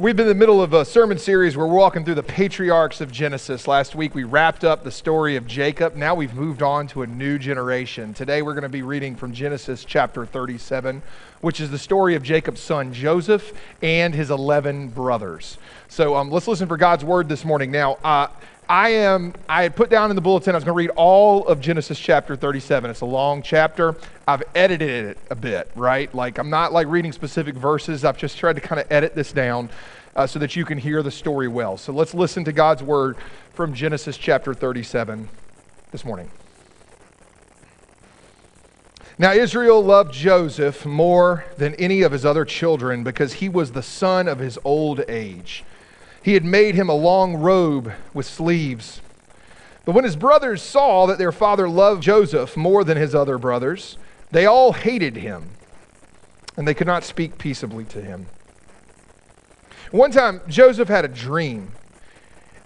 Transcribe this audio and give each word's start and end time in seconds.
We've 0.00 0.16
been 0.16 0.24
in 0.24 0.28
the 0.28 0.34
middle 0.34 0.62
of 0.62 0.72
a 0.72 0.86
sermon 0.86 1.18
series 1.18 1.58
where 1.58 1.66
we're 1.66 1.74
walking 1.74 2.06
through 2.06 2.14
the 2.14 2.22
patriarchs 2.22 3.02
of 3.02 3.12
Genesis. 3.12 3.68
Last 3.68 3.94
week 3.94 4.14
we 4.14 4.24
wrapped 4.24 4.64
up 4.64 4.82
the 4.82 4.90
story 4.90 5.36
of 5.36 5.46
Jacob. 5.46 5.94
Now 5.94 6.14
we've 6.14 6.32
moved 6.32 6.62
on 6.62 6.86
to 6.86 7.02
a 7.02 7.06
new 7.06 7.38
generation. 7.38 8.14
Today 8.14 8.40
we're 8.40 8.54
going 8.54 8.62
to 8.62 8.70
be 8.70 8.80
reading 8.80 9.14
from 9.14 9.34
Genesis 9.34 9.84
chapter 9.84 10.24
37, 10.24 11.02
which 11.42 11.60
is 11.60 11.70
the 11.70 11.76
story 11.76 12.14
of 12.14 12.22
Jacob's 12.22 12.62
son 12.62 12.94
Joseph 12.94 13.52
and 13.82 14.14
his 14.14 14.30
11 14.30 14.88
brothers. 14.88 15.58
So 15.88 16.16
um, 16.16 16.30
let's 16.30 16.48
listen 16.48 16.66
for 16.66 16.78
God's 16.78 17.04
word 17.04 17.28
this 17.28 17.44
morning. 17.44 17.70
Now, 17.70 17.98
uh, 18.02 18.28
I 18.70 18.90
am, 18.90 19.34
I 19.48 19.64
had 19.64 19.74
put 19.74 19.90
down 19.90 20.10
in 20.10 20.14
the 20.14 20.22
bulletin, 20.22 20.54
I 20.54 20.56
was 20.56 20.62
going 20.62 20.76
to 20.76 20.78
read 20.78 20.90
all 20.94 21.44
of 21.48 21.60
Genesis 21.60 21.98
chapter 21.98 22.36
37. 22.36 22.88
It's 22.88 23.00
a 23.00 23.04
long 23.04 23.42
chapter. 23.42 23.96
I've 24.28 24.44
edited 24.54 25.06
it 25.06 25.18
a 25.28 25.34
bit, 25.34 25.68
right? 25.74 26.14
Like, 26.14 26.38
I'm 26.38 26.50
not 26.50 26.72
like 26.72 26.86
reading 26.86 27.10
specific 27.10 27.56
verses. 27.56 28.04
I've 28.04 28.16
just 28.16 28.38
tried 28.38 28.52
to 28.52 28.60
kind 28.60 28.80
of 28.80 28.86
edit 28.88 29.16
this 29.16 29.32
down 29.32 29.70
uh, 30.14 30.28
so 30.28 30.38
that 30.38 30.54
you 30.54 30.64
can 30.64 30.78
hear 30.78 31.02
the 31.02 31.10
story 31.10 31.48
well. 31.48 31.76
So 31.78 31.92
let's 31.92 32.14
listen 32.14 32.44
to 32.44 32.52
God's 32.52 32.80
word 32.80 33.16
from 33.54 33.74
Genesis 33.74 34.16
chapter 34.16 34.54
37 34.54 35.28
this 35.90 36.04
morning. 36.04 36.30
Now, 39.18 39.32
Israel 39.32 39.82
loved 39.82 40.14
Joseph 40.14 40.86
more 40.86 41.44
than 41.56 41.74
any 41.74 42.02
of 42.02 42.12
his 42.12 42.24
other 42.24 42.44
children 42.44 43.02
because 43.02 43.32
he 43.32 43.48
was 43.48 43.72
the 43.72 43.82
son 43.82 44.28
of 44.28 44.38
his 44.38 44.60
old 44.62 45.02
age. 45.08 45.64
He 46.22 46.34
had 46.34 46.44
made 46.44 46.74
him 46.74 46.88
a 46.88 46.94
long 46.94 47.36
robe 47.36 47.92
with 48.12 48.26
sleeves. 48.26 49.00
But 49.84 49.94
when 49.94 50.04
his 50.04 50.16
brothers 50.16 50.62
saw 50.62 51.06
that 51.06 51.18
their 51.18 51.32
father 51.32 51.68
loved 51.68 52.02
Joseph 52.02 52.56
more 52.56 52.84
than 52.84 52.96
his 52.96 53.14
other 53.14 53.38
brothers, 53.38 53.96
they 54.30 54.46
all 54.46 54.72
hated 54.72 55.16
him, 55.16 55.50
and 56.56 56.68
they 56.68 56.74
could 56.74 56.86
not 56.86 57.04
speak 57.04 57.38
peaceably 57.38 57.84
to 57.86 58.02
him. 58.02 58.26
One 59.90 60.12
time, 60.12 60.40
Joseph 60.46 60.88
had 60.88 61.04
a 61.04 61.08
dream. 61.08 61.72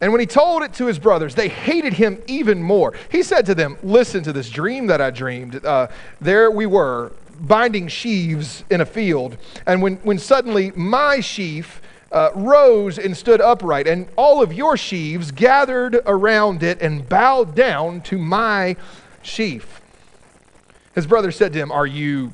And 0.00 0.12
when 0.12 0.20
he 0.20 0.27
told 0.27 0.62
it 0.62 0.74
to 0.74 0.86
his 0.86 0.98
brothers, 0.98 1.34
they 1.34 1.48
hated 1.48 1.94
him 1.94 2.22
even 2.27 2.62
more. 2.62 2.92
He 3.11 3.22
said 3.22 3.46
to 3.46 3.55
them, 3.55 3.78
Listen 3.83 4.22
to 4.24 4.33
this 4.33 4.50
dream 4.50 4.89
that 4.89 5.00
I 5.00 5.11
dreamed. 5.11 5.64
Uh, 5.64 5.89
there 6.20 6.50
we 6.50 6.66
were, 6.66 7.12
binding 7.41 7.89
sheaves 7.89 8.64
in 8.68 8.80
a 8.80 8.86
field. 8.86 9.39
And 9.66 9.80
when, 9.80 9.96
when 9.98 10.18
suddenly 10.18 10.72
my 10.72 11.20
sheaf 11.20 11.80
uh, 12.15 12.31
rose 12.37 12.97
and 12.97 13.17
stood 13.17 13.41
upright, 13.41 13.89
and 13.89 14.07
all 14.17 14.41
of 14.41 14.53
your 14.53 14.77
sheaves 14.77 15.33
gathered 15.33 16.01
around 16.07 16.62
it 16.62 16.81
and 16.81 17.09
bowed 17.09 17.57
down 17.57 18.01
to 18.03 18.17
my 18.17 18.77
sheaf. 19.20 19.81
His 20.95 21.09
brother 21.09 21.33
said 21.33 21.53
to 21.53 21.59
him, 21.59 21.73
Are 21.73 21.87
you 21.87 22.33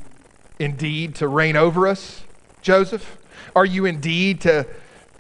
indeed 0.59 1.15
to 1.17 1.29
reign 1.29 1.57
over 1.57 1.89
us, 1.89 2.23
Joseph? 2.61 3.17
Are 3.57 3.65
you 3.65 3.87
indeed 3.87 4.43
to, 4.43 4.67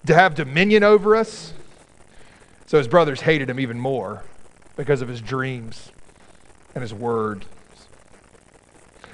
to 0.06 0.14
have 0.14 0.34
dominion 0.34 0.84
over 0.84 1.16
us? 1.16 1.54
So 2.66 2.76
his 2.76 2.86
brothers 2.86 3.22
hated 3.22 3.48
him 3.48 3.58
even 3.58 3.80
more 3.80 4.22
because 4.76 5.00
of 5.00 5.08
his 5.08 5.22
dreams 5.22 5.90
and 6.74 6.82
his 6.82 6.92
word. 6.92 7.46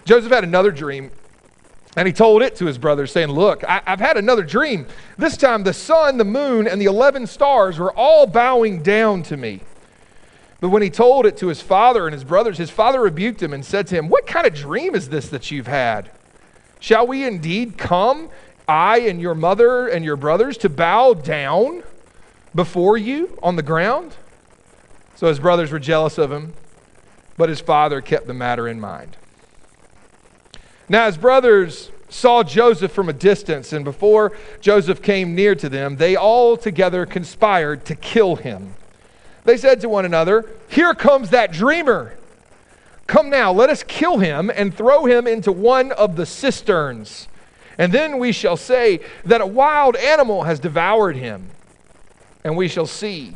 Joseph 0.04 0.32
had 0.32 0.42
another 0.42 0.72
dream 0.72 1.12
and 1.96 2.06
he 2.06 2.12
told 2.12 2.42
it 2.42 2.54
to 2.56 2.66
his 2.66 2.76
brothers, 2.76 3.10
saying, 3.10 3.30
Look, 3.30 3.64
I, 3.64 3.80
have 3.86 4.00
had 4.00 4.18
another 4.18 4.42
dream. 4.42 4.86
This 5.16 5.36
time 5.38 5.64
the 5.64 5.72
sun, 5.72 6.18
the 6.18 6.24
moon, 6.24 6.68
and 6.68 6.80
the 6.80 6.84
11 6.84 7.26
stars 7.26 7.78
were 7.78 7.92
all 7.92 8.26
bowing 8.26 8.82
down 8.82 9.22
to 9.24 9.36
me. 9.36 9.62
But 10.60 10.68
when 10.68 10.82
he 10.82 10.90
told 10.90 11.24
it 11.24 11.38
to 11.38 11.48
his 11.48 11.62
father 11.62 12.06
and 12.06 12.12
his 12.12 12.24
brothers, 12.24 12.58
his 12.58 12.70
father 12.70 13.00
rebuked 13.00 13.42
him 13.42 13.54
and 13.54 13.64
said 13.64 13.86
to 13.88 13.94
him, 13.94 14.08
What 14.08 14.26
kind 14.26 14.46
of 14.46 14.54
dream 14.54 14.94
is 14.94 15.08
this 15.08 15.30
that 15.30 15.50
you've 15.50 15.66
had? 15.66 16.10
Shall 16.80 17.06
we 17.06 17.24
indeed 17.24 17.78
come, 17.78 18.28
I 18.68 19.00
and 19.00 19.20
your 19.20 19.34
mother 19.34 19.88
and 19.88 20.04
your 20.04 20.16
brothers, 20.16 20.58
to 20.58 20.68
bow 20.68 21.14
down 21.14 21.82
before 22.54 22.98
you 22.98 23.38
on 23.42 23.56
the 23.56 23.62
ground? 23.62 24.16
So 25.14 25.28
his 25.28 25.40
brothers 25.40 25.72
were 25.72 25.78
jealous 25.78 26.18
of 26.18 26.30
him, 26.30 26.52
but 27.38 27.48
his 27.48 27.60
father 27.60 28.02
kept 28.02 28.26
the 28.26 28.34
matter 28.34 28.68
in 28.68 28.78
mind. 28.78 29.16
Now, 30.88 31.06
his 31.06 31.16
brothers 31.16 31.90
saw 32.08 32.42
Joseph 32.42 32.92
from 32.92 33.08
a 33.08 33.12
distance, 33.12 33.72
and 33.72 33.84
before 33.84 34.32
Joseph 34.60 35.02
came 35.02 35.34
near 35.34 35.54
to 35.56 35.68
them, 35.68 35.96
they 35.96 36.16
all 36.16 36.56
together 36.56 37.04
conspired 37.06 37.84
to 37.86 37.94
kill 37.94 38.36
him. 38.36 38.74
They 39.44 39.56
said 39.56 39.80
to 39.80 39.88
one 39.88 40.04
another, 40.04 40.48
Here 40.68 40.94
comes 40.94 41.30
that 41.30 41.52
dreamer. 41.52 42.16
Come 43.06 43.30
now, 43.30 43.52
let 43.52 43.70
us 43.70 43.82
kill 43.82 44.18
him 44.18 44.50
and 44.54 44.74
throw 44.74 45.04
him 45.04 45.26
into 45.26 45.52
one 45.52 45.92
of 45.92 46.16
the 46.16 46.26
cisterns. 46.26 47.28
And 47.78 47.92
then 47.92 48.18
we 48.18 48.32
shall 48.32 48.56
say 48.56 49.00
that 49.24 49.40
a 49.40 49.46
wild 49.46 49.96
animal 49.96 50.44
has 50.44 50.58
devoured 50.58 51.16
him, 51.16 51.50
and 52.42 52.56
we 52.56 52.68
shall 52.68 52.86
see 52.86 53.34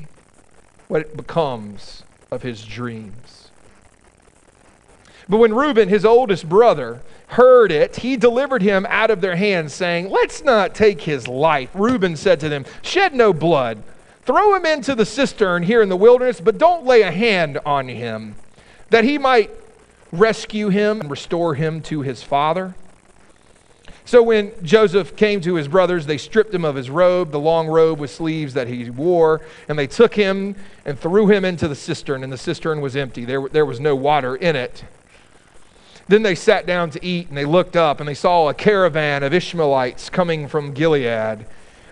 what 0.89 1.17
becomes 1.17 2.03
of 2.31 2.43
his 2.43 2.65
dreams. 2.65 3.51
But 5.29 5.37
when 5.37 5.55
Reuben, 5.55 5.89
his 5.89 6.05
oldest 6.05 6.49
brother, 6.49 7.03
heard 7.31 7.71
it, 7.71 7.97
he 7.97 8.17
delivered 8.17 8.61
him 8.61 8.87
out 8.89 9.11
of 9.11 9.21
their 9.21 9.37
hands, 9.37 9.73
saying, 9.73 10.11
Let's 10.11 10.43
not 10.43 10.75
take 10.75 11.01
his 11.01 11.29
life. 11.29 11.71
Reuben 11.75 12.17
said 12.17 12.41
to 12.41 12.49
them, 12.49 12.65
Shed 12.83 13.15
no 13.15 13.33
blood. 13.33 13.83
Throw 14.23 14.55
him 14.55 14.67
into 14.67 14.95
the 14.95 15.07
cistern 15.07 15.63
here 15.63 15.81
in 15.81 15.89
the 15.89 15.97
wilderness, 15.97 16.41
but 16.41 16.59
don't 16.59 16.85
lay 16.85 17.03
a 17.03 17.11
hand 17.11 17.59
on 17.65 17.89
him, 17.89 18.35
that 18.91 19.05
he 19.05 19.17
might 19.17 19.51
rescue 20.13 20.69
him 20.69 21.01
and 21.01 21.11
restore 21.11 21.55
him 21.55 21.81
to 21.83 22.03
his 22.03 22.23
father. 22.23 22.75
So 24.05 24.23
when 24.25 24.53
Joseph 24.65 25.15
came 25.15 25.41
to 25.43 25.55
his 25.55 25.69
brothers, 25.69 26.07
they 26.07 26.19
stripped 26.19 26.53
him 26.53 26.65
of 26.65 26.75
his 26.75 26.91
robe, 26.91 27.31
the 27.31 27.39
long 27.39 27.69
robe 27.69 28.01
with 28.01 28.11
sleeves 28.11 28.55
that 28.55 28.67
he 28.67 28.91
wore, 28.91 29.41
and 29.69 29.79
they 29.79 29.87
took 29.87 30.15
him 30.15 30.57
and 30.85 30.99
threw 30.99 31.29
him 31.29 31.45
into 31.45 31.69
the 31.69 31.77
cistern, 31.77 32.25
and 32.25 32.33
the 32.33 32.39
cistern 32.39 32.81
was 32.81 32.97
empty. 32.97 33.25
There, 33.25 33.49
there 33.49 33.65
was 33.65 33.79
no 33.79 33.95
water 33.95 34.35
in 34.35 34.57
it. 34.57 34.83
Then 36.11 36.25
they 36.25 36.35
sat 36.35 36.67
down 36.67 36.91
to 36.91 37.07
eat, 37.07 37.29
and 37.29 37.37
they 37.37 37.45
looked 37.45 37.77
up, 37.77 38.01
and 38.01 38.09
they 38.09 38.15
saw 38.15 38.49
a 38.49 38.55
caravan 38.55 39.23
of 39.23 39.33
Ishmaelites 39.33 40.11
coming 40.11 40.49
from 40.49 40.75
Gilead 40.75 41.47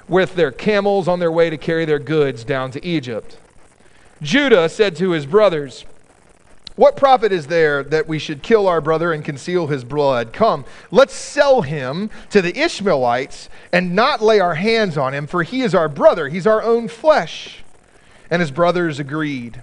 with 0.08 0.34
their 0.34 0.50
camels 0.50 1.06
on 1.06 1.20
their 1.20 1.30
way 1.30 1.50
to 1.50 1.56
carry 1.56 1.84
their 1.84 2.00
goods 2.00 2.42
down 2.42 2.72
to 2.72 2.84
Egypt. 2.84 3.38
Judah 4.20 4.68
said 4.68 4.96
to 4.96 5.10
his 5.10 5.24
brothers, 5.24 5.84
What 6.74 6.96
profit 6.96 7.30
is 7.30 7.46
there 7.46 7.84
that 7.84 8.08
we 8.08 8.18
should 8.18 8.42
kill 8.42 8.66
our 8.66 8.80
brother 8.80 9.12
and 9.12 9.24
conceal 9.24 9.68
his 9.68 9.84
blood? 9.84 10.32
Come, 10.32 10.64
let's 10.90 11.14
sell 11.14 11.62
him 11.62 12.10
to 12.30 12.42
the 12.42 12.58
Ishmaelites 12.58 13.48
and 13.72 13.94
not 13.94 14.20
lay 14.20 14.40
our 14.40 14.56
hands 14.56 14.98
on 14.98 15.14
him, 15.14 15.28
for 15.28 15.44
he 15.44 15.62
is 15.62 15.76
our 15.76 15.88
brother, 15.88 16.26
he's 16.26 16.44
our 16.44 16.60
own 16.60 16.88
flesh. 16.88 17.62
And 18.32 18.40
his 18.40 18.50
brothers 18.50 18.98
agreed. 18.98 19.62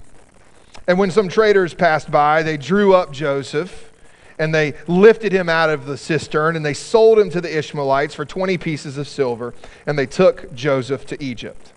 And 0.88 0.98
when 0.98 1.12
some 1.12 1.28
traders 1.28 1.74
passed 1.74 2.10
by, 2.10 2.42
they 2.42 2.56
drew 2.56 2.94
up 2.94 3.12
Joseph 3.12 3.92
and 4.38 4.54
they 4.54 4.74
lifted 4.88 5.32
him 5.32 5.50
out 5.50 5.70
of 5.70 5.86
the 5.86 5.98
cistern 5.98 6.56
and 6.56 6.66
they 6.66 6.74
sold 6.74 7.18
him 7.20 7.30
to 7.30 7.42
the 7.42 7.58
Ishmaelites 7.58 8.14
for 8.16 8.26
20 8.26 8.58
pieces 8.58 8.98
of 8.98 9.08
silver 9.08 9.54
and 9.86 9.98
they 9.98 10.06
took 10.06 10.54
Joseph 10.54 11.06
to 11.08 11.24
Egypt. 11.24 11.72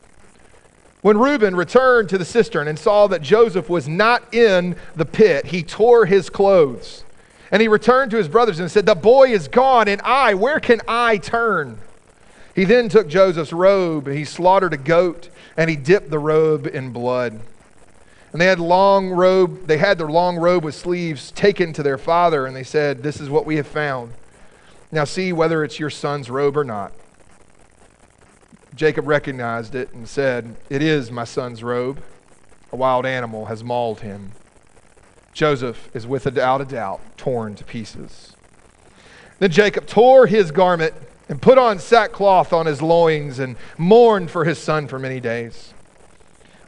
When 1.01 1.19
Reuben 1.19 1.55
returned 1.55 2.09
to 2.09 2.19
the 2.19 2.25
cistern 2.25 2.67
and 2.67 2.79
saw 2.79 3.07
that 3.07 3.23
Joseph 3.23 3.69
was 3.69 3.87
not 3.87 4.35
in 4.35 4.77
the 4.97 5.05
pit, 5.05 5.47
he 5.47 5.63
tore 5.63 6.07
his 6.07 6.29
clothes. 6.29 7.05
And 7.51 7.63
he 7.63 7.69
returned 7.69 8.11
to 8.11 8.17
his 8.17 8.29
brothers 8.29 8.59
and 8.59 8.71
said, 8.71 8.85
The 8.85 8.95
boy 8.95 9.31
is 9.31 9.49
gone, 9.49 9.89
and 9.89 10.03
I, 10.03 10.35
where 10.35 10.61
can 10.61 10.81
I 10.89 11.17
turn? 11.19 11.79
He 12.55 12.65
then 12.65 12.89
took 12.89 13.09
Joseph's 13.09 13.53
robe, 13.53 14.09
and 14.09 14.19
he 14.19 14.25
slaughtered 14.25 14.75
a 14.75 14.77
goat, 14.77 15.31
and 15.57 15.71
he 15.71 15.77
dipped 15.77 16.11
the 16.11 16.19
robe 16.19 16.67
in 16.67 16.91
blood. 16.91 17.41
And 18.39 18.43
they 18.43 18.47
had 18.47 18.61
long 18.61 19.11
robe, 19.11 19.67
they 19.67 19.79
had 19.79 19.99
their 19.99 20.07
long 20.07 20.37
robe 20.37 20.63
with 20.63 20.77
sleeves 20.77 21.33
taken 21.33 21.73
to 21.73 21.83
their 21.83 21.99
father, 21.99 22.47
and 22.47 22.55
they 22.55 22.63
said, 22.63 23.03
This 23.03 23.21
is 23.21 23.29
what 23.29 23.47
we 23.47 23.57
have 23.57 23.67
found. 23.67 24.13
Now 24.93 25.03
see 25.03 25.33
whether 25.33 25.65
it's 25.65 25.81
your 25.81 25.91
son's 25.91 26.31
robe 26.31 26.57
or 26.57 26.63
not. 26.63 26.93
Jacob 28.77 29.09
recognized 29.09 29.75
it 29.75 29.93
and 29.93 30.09
said, 30.09 30.55
It 30.71 30.83
is 30.83 31.11
my 31.11 31.25
son's 31.25 31.65
robe. 31.65 32.01
A 32.71 32.77
wild 32.77 33.07
animal 33.07 33.47
has 33.47 33.65
mauled 33.65 34.03
him. 34.03 34.31
Joseph 35.33 35.91
is 35.93 36.07
without 36.07 36.61
a 36.61 36.65
doubt 36.65 37.01
torn 37.17 37.57
to 37.57 37.65
pieces. 37.65 38.37
Then 39.41 39.51
Jacob 39.51 39.89
tore 39.89 40.29
his 40.29 40.53
garment 40.53 40.95
and 41.29 41.43
put 41.43 41.59
on 41.59 41.81
sackcloth 41.81 42.53
on 42.53 42.67
his 42.67 42.81
loins 42.81 43.41
and 43.41 43.57
mourned 43.77 44.31
for 44.31 44.45
his 44.45 44.61
son 44.61 44.87
for 44.87 45.01
many 45.01 45.19
days. 45.19 45.75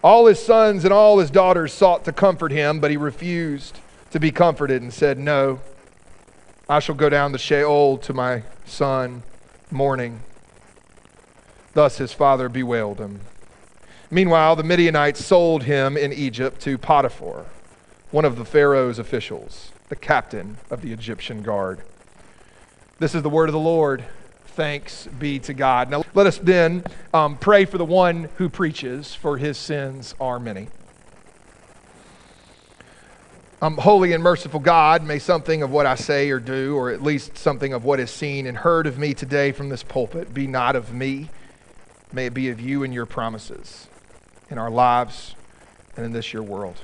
All 0.02 0.26
his 0.26 0.38
sons 0.38 0.84
and 0.84 0.94
all 0.94 1.18
his 1.18 1.30
daughters 1.30 1.72
sought 1.72 2.04
to 2.06 2.12
comfort 2.12 2.52
him, 2.52 2.80
but 2.80 2.90
he 2.90 2.96
refused 2.96 3.80
to 4.10 4.18
be 4.18 4.30
comforted 4.30 4.80
and 4.80 4.92
said, 4.92 5.18
No, 5.18 5.60
I 6.68 6.78
shall 6.78 6.94
go 6.94 7.10
down 7.10 7.32
to 7.32 7.38
Sheol 7.38 7.98
to 7.98 8.14
my 8.14 8.42
son, 8.64 9.22
mourning. 9.70 10.20
Thus 11.74 11.98
his 11.98 12.12
father 12.12 12.48
bewailed 12.48 12.98
him. 12.98 13.20
Meanwhile, 14.10 14.56
the 14.56 14.64
Midianites 14.64 15.24
sold 15.24 15.64
him 15.64 15.96
in 15.96 16.12
Egypt 16.12 16.60
to 16.62 16.78
Potiphar, 16.78 17.46
one 18.10 18.24
of 18.24 18.36
the 18.36 18.44
Pharaoh's 18.44 18.98
officials, 18.98 19.70
the 19.88 19.96
captain 19.96 20.56
of 20.70 20.80
the 20.80 20.92
Egyptian 20.92 21.42
guard. 21.42 21.82
This 22.98 23.14
is 23.14 23.22
the 23.22 23.30
word 23.30 23.48
of 23.48 23.52
the 23.52 23.60
Lord. 23.60 24.04
Thanks 24.60 25.06
be 25.18 25.38
to 25.38 25.54
God. 25.54 25.90
Now, 25.90 26.04
let 26.12 26.26
us 26.26 26.36
then 26.36 26.84
um, 27.14 27.38
pray 27.38 27.64
for 27.64 27.78
the 27.78 27.84
one 27.86 28.28
who 28.36 28.50
preaches, 28.50 29.14
for 29.14 29.38
his 29.38 29.56
sins 29.56 30.14
are 30.20 30.38
many. 30.38 30.68
Um, 33.62 33.78
holy 33.78 34.12
and 34.12 34.22
merciful 34.22 34.60
God, 34.60 35.02
may 35.02 35.18
something 35.18 35.62
of 35.62 35.70
what 35.70 35.86
I 35.86 35.94
say 35.94 36.28
or 36.28 36.38
do, 36.38 36.76
or 36.76 36.90
at 36.90 37.02
least 37.02 37.38
something 37.38 37.72
of 37.72 37.86
what 37.86 38.00
is 38.00 38.10
seen 38.10 38.46
and 38.46 38.54
heard 38.54 38.86
of 38.86 38.98
me 38.98 39.14
today 39.14 39.50
from 39.50 39.70
this 39.70 39.82
pulpit, 39.82 40.34
be 40.34 40.46
not 40.46 40.76
of 40.76 40.92
me. 40.92 41.30
May 42.12 42.26
it 42.26 42.34
be 42.34 42.50
of 42.50 42.60
you 42.60 42.82
and 42.82 42.92
your 42.92 43.06
promises 43.06 43.88
in 44.50 44.58
our 44.58 44.70
lives 44.70 45.36
and 45.96 46.04
in 46.04 46.12
this 46.12 46.34
your 46.34 46.42
world. 46.42 46.82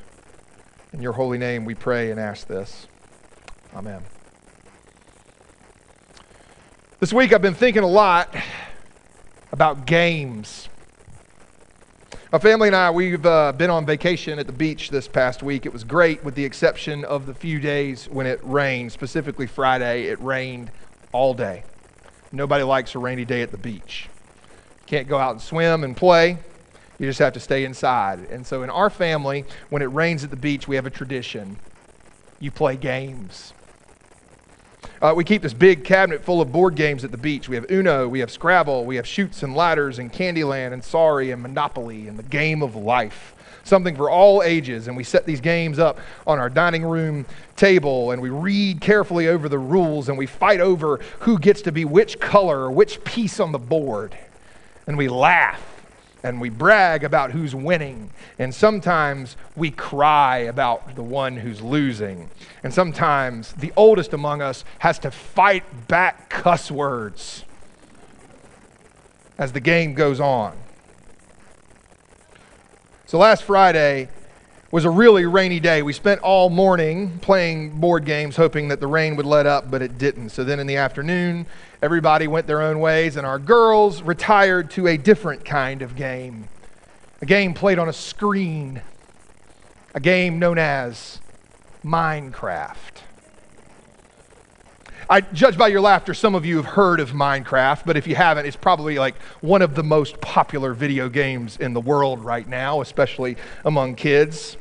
In 0.95 1.03
your 1.03 1.13
holy 1.13 1.37
name 1.37 1.67
we 1.67 1.75
pray 1.75 2.11
and 2.11 2.19
ask 2.19 2.47
this. 2.47 2.87
Amen. 3.75 4.03
This 6.99 7.13
week 7.13 7.35
I've 7.35 7.43
been 7.43 7.53
thinking 7.53 7.83
a 7.83 7.87
lot 7.87 8.35
about 9.53 9.85
games. 9.85 10.71
My 12.33 12.39
family 12.39 12.69
and 12.69 12.75
I, 12.75 12.91
we've 12.91 13.27
uh, 13.27 13.53
been 13.53 13.69
on 13.69 13.85
vacation 13.85 14.39
at 14.39 14.47
the 14.47 14.53
beach 14.55 14.89
this 14.89 15.07
past 15.07 15.43
week. 15.43 15.67
It 15.67 15.75
was 15.75 15.85
great, 15.85 16.25
with 16.25 16.35
the 16.35 16.45
exception 16.47 17.05
of 17.05 17.27
the 17.27 17.35
few 17.35 17.61
days 17.61 18.07
when 18.07 18.27
it 18.27 18.41
rained, 18.43 18.93
specifically 18.93 19.47
Friday. 19.47 20.05
It 20.05 20.19
rained 20.23 20.71
all 21.13 21.35
day. 21.35 21.65
Nobody 22.33 22.65
likes 22.65 22.95
a 22.95 22.99
rainy 22.99 23.27
day 23.27 23.43
at 23.43 23.51
the 23.51 23.59
beach. 23.59 24.09
Can't 24.87 25.07
go 25.07 25.19
out 25.19 25.33
and 25.33 25.41
swim 25.43 25.85
and 25.85 25.95
play. 25.95 26.39
You 26.99 27.07
just 27.07 27.19
have 27.19 27.35
to 27.35 27.41
stay 27.41 27.67
inside. 27.67 28.21
And 28.31 28.47
so 28.47 28.63
in 28.63 28.71
our 28.71 28.89
family, 28.89 29.45
when 29.69 29.83
it 29.83 29.93
rains 29.93 30.25
at 30.25 30.31
the 30.31 30.37
beach, 30.37 30.67
we 30.67 30.77
have 30.77 30.87
a 30.87 30.91
tradition. 30.91 31.59
You 32.41 32.51
play 32.51 32.79
games. 32.79 33.53
Uh, 35.01 35.13
we 35.15 35.25
keep 35.25 35.43
this 35.43 35.53
big 35.53 35.85
cabinet 35.85 36.25
full 36.25 36.41
of 36.41 36.51
board 36.51 36.75
games 36.75 37.05
at 37.05 37.11
the 37.11 37.19
beach. 37.19 37.49
We 37.49 37.57
have 37.57 37.71
Uno, 37.71 38.09
we 38.09 38.21
have 38.21 38.31
Scrabble, 38.31 38.87
we 38.87 38.97
have 38.97 39.07
Chutes 39.07 39.43
and 39.43 39.55
Ladders, 39.55 39.99
and 39.99 40.11
Candyland, 40.11 40.73
and 40.73 40.83
Sorry, 40.83 41.33
and 41.33 41.43
Monopoly, 41.43 42.09
and 42.09 42.19
the 42.19 42.23
game 42.23 42.63
of 42.63 42.77
life. 42.77 43.35
Something 43.63 43.95
for 43.95 44.09
all 44.09 44.43
ages. 44.43 44.89
And 44.89 44.97
we 44.97 45.05
set 45.05 45.27
these 45.27 45.41
games 45.41 45.79
up 45.79 45.99
on 46.27 46.39
our 46.39 46.49
dining 46.49 46.83
room 46.83 47.27
table, 47.57 48.13
and 48.13 48.23
we 48.23 48.31
read 48.31 48.81
carefully 48.81 49.29
over 49.29 49.51
the 49.51 49.59
rules, 49.59 50.09
and 50.09 50.17
we 50.17 50.27
fight 50.27 50.61
over 50.61 51.01
who 51.21 51.39
gets 51.39 51.61
to 51.63 51.73
be 51.73 51.85
which 51.85 52.19
color 52.19 52.61
or 52.61 52.71
which 52.71 53.05
piece 53.05 53.39
on 53.39 53.53
the 53.53 53.59
board. 53.59 54.17
And 54.87 54.97
we 54.97 55.09
laugh 55.09 55.76
and 56.23 56.41
we 56.41 56.49
brag 56.49 57.05
about 57.05 57.31
who's 57.31 57.55
winning. 57.55 58.11
And 58.39 58.55
sometimes 58.55 59.37
we 59.55 59.71
cry 59.71 60.39
about 60.39 60.95
the 60.97 61.03
one 61.03 61.37
who's 61.37 61.63
losing. 61.63 62.31
And 62.63 62.73
sometimes 62.73 63.53
the 63.53 63.73
oldest 63.77 64.13
among 64.13 64.43
us 64.43 64.65
has 64.81 64.99
to 65.01 65.11
fight 65.11 65.89
back 65.89 66.29
cuss 66.31 66.71
words 66.71 67.45
as 69.39 69.53
the 69.53 69.61
game 69.61 69.95
goes 69.95 70.21
on. 70.21 70.57
So 73.07 73.19
last 73.19 73.45
Friday 73.45 74.09
was 74.71 74.85
a 74.85 74.91
really 74.91 75.27
rainy 75.27 75.61
day. 75.61 75.83
We 75.83 75.93
spent 75.93 76.21
all 76.23 76.51
morning 76.51 77.19
playing 77.21 77.79
board 77.81 78.05
games, 78.05 78.37
hoping 78.37 78.69
that 78.69 78.81
the 78.81 78.87
rain 78.87 79.17
would 79.17 79.27
let 79.27 79.47
up, 79.47 79.71
but 79.71 79.83
it 79.83 79.99
didn't. 79.99 80.31
So 80.31 80.45
then 80.45 80.61
in 80.61 80.67
the 80.67 80.77
afternoon, 80.77 81.47
Everybody 81.83 82.27
went 82.27 82.47
their 82.47 82.63
own 82.63 82.81
ways, 82.81 83.17
and 83.17 83.27
our 83.27 83.39
girls 83.39 84.03
retired 84.03 84.71
to 84.73 84.87
a 84.87 84.97
different 84.97 85.45
kind 85.45 85.83
of 85.83 85.95
game. 85.95 86.49
A 87.21 87.27
game 87.27 87.53
played 87.53 87.79
on 87.79 87.89
a 87.89 87.93
screen, 87.93 88.81
a 89.95 90.01
game 90.01 90.39
known 90.39 90.59
as 90.59 91.21
Minecraft. 91.85 92.86
I 95.09 95.21
judge 95.21 95.57
by 95.57 95.69
your 95.69 95.81
laughter, 95.81 96.15
some 96.15 96.35
of 96.35 96.45
you 96.45 96.57
have 96.57 96.67
heard 96.67 96.99
of 96.99 97.13
Minecraft, 97.13 97.83
but 97.87 97.97
if 97.97 98.09
you 98.09 98.17
haven't, 98.17 98.45
it's 98.45 98.57
probably 98.57 98.99
like 98.99 99.17
one 99.41 99.63
of 99.63 99.77
the 99.77 99.85
most 99.85 100.21
popular 100.21 100.75
video 100.75 101.09
games 101.09 101.57
in 101.59 101.75
the 101.75 101.81
world 101.81 102.19
right 102.25 102.47
now, 102.49 102.81
especially 102.81 103.37
among 103.65 103.95
kids. 103.95 104.57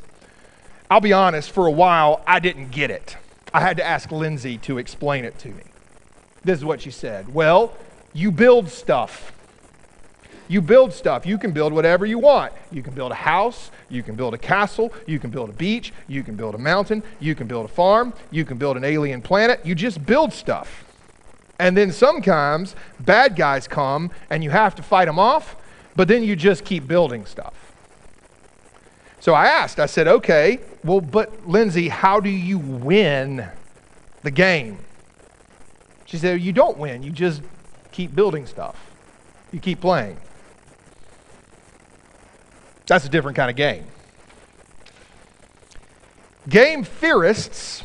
I'll 0.88 1.00
be 1.00 1.12
honest, 1.12 1.50
for 1.50 1.66
a 1.66 1.70
while, 1.72 2.22
I 2.28 2.38
didn't 2.38 2.70
get 2.70 2.92
it. 2.92 3.16
I 3.52 3.60
had 3.60 3.76
to 3.78 3.84
ask 3.84 4.12
Lindsay 4.12 4.56
to 4.58 4.78
explain 4.78 5.24
it 5.24 5.36
to 5.40 5.48
me. 5.48 5.64
This 6.44 6.58
is 6.58 6.64
what 6.64 6.80
she 6.80 6.92
said. 6.92 7.34
Well, 7.34 7.74
you 8.12 8.30
build 8.30 8.68
stuff. 8.68 9.32
You 10.48 10.60
build 10.60 10.92
stuff. 10.92 11.26
You 11.26 11.38
can 11.38 11.52
build 11.52 11.72
whatever 11.72 12.06
you 12.06 12.18
want. 12.18 12.52
You 12.70 12.82
can 12.82 12.94
build 12.94 13.12
a 13.12 13.16
house. 13.16 13.70
You 13.88 14.02
can 14.02 14.14
build 14.14 14.34
a 14.34 14.38
castle. 14.38 14.92
You 15.06 15.18
can 15.18 15.30
build 15.30 15.50
a 15.50 15.52
beach. 15.52 15.92
You 16.08 16.22
can 16.22 16.36
build 16.36 16.54
a 16.54 16.58
mountain. 16.58 17.02
You 17.20 17.34
can 17.34 17.46
build 17.46 17.64
a 17.64 17.68
farm. 17.68 18.12
You 18.30 18.44
can 18.44 18.58
build 18.58 18.76
an 18.76 18.84
alien 18.84 19.22
planet. 19.22 19.64
You 19.64 19.74
just 19.74 20.04
build 20.04 20.32
stuff. 20.32 20.84
And 21.58 21.76
then 21.76 21.90
sometimes 21.90 22.76
bad 23.00 23.34
guys 23.34 23.66
come 23.66 24.10
and 24.30 24.44
you 24.44 24.50
have 24.50 24.74
to 24.74 24.82
fight 24.82 25.06
them 25.06 25.18
off, 25.18 25.56
but 25.94 26.06
then 26.06 26.22
you 26.22 26.36
just 26.36 26.64
keep 26.64 26.86
building 26.86 27.24
stuff. 27.24 27.54
So 29.20 29.32
I 29.32 29.46
asked, 29.46 29.80
I 29.80 29.86
said, 29.86 30.06
okay, 30.06 30.60
well, 30.84 31.00
but 31.00 31.48
Lindsay, 31.48 31.88
how 31.88 32.20
do 32.20 32.28
you 32.28 32.58
win 32.58 33.48
the 34.22 34.30
game? 34.30 34.78
She 36.04 36.18
said, 36.18 36.40
You 36.40 36.52
don't 36.52 36.78
win. 36.78 37.02
You 37.02 37.10
just 37.10 37.42
keep 37.90 38.14
building 38.14 38.46
stuff, 38.46 38.76
you 39.52 39.58
keep 39.58 39.80
playing. 39.80 40.16
That's 42.86 43.04
a 43.04 43.08
different 43.08 43.36
kind 43.36 43.50
of 43.50 43.56
game. 43.56 43.84
Game 46.48 46.84
theorists, 46.84 47.82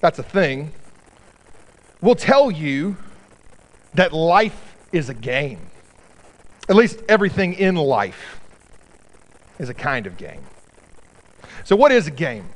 that's 0.00 0.18
a 0.18 0.22
thing, 0.22 0.72
will 2.00 2.16
tell 2.16 2.50
you 2.50 2.96
that 3.94 4.12
life 4.12 4.76
is 4.90 5.08
a 5.08 5.14
game. 5.14 5.60
At 6.68 6.74
least 6.74 7.00
everything 7.08 7.54
in 7.54 7.76
life 7.76 8.40
is 9.58 9.68
a 9.68 9.74
kind 9.74 10.06
of 10.06 10.16
game. 10.16 10.42
So, 11.64 11.76
what 11.76 11.92
is 11.92 12.08
a 12.08 12.10
game? 12.10 12.48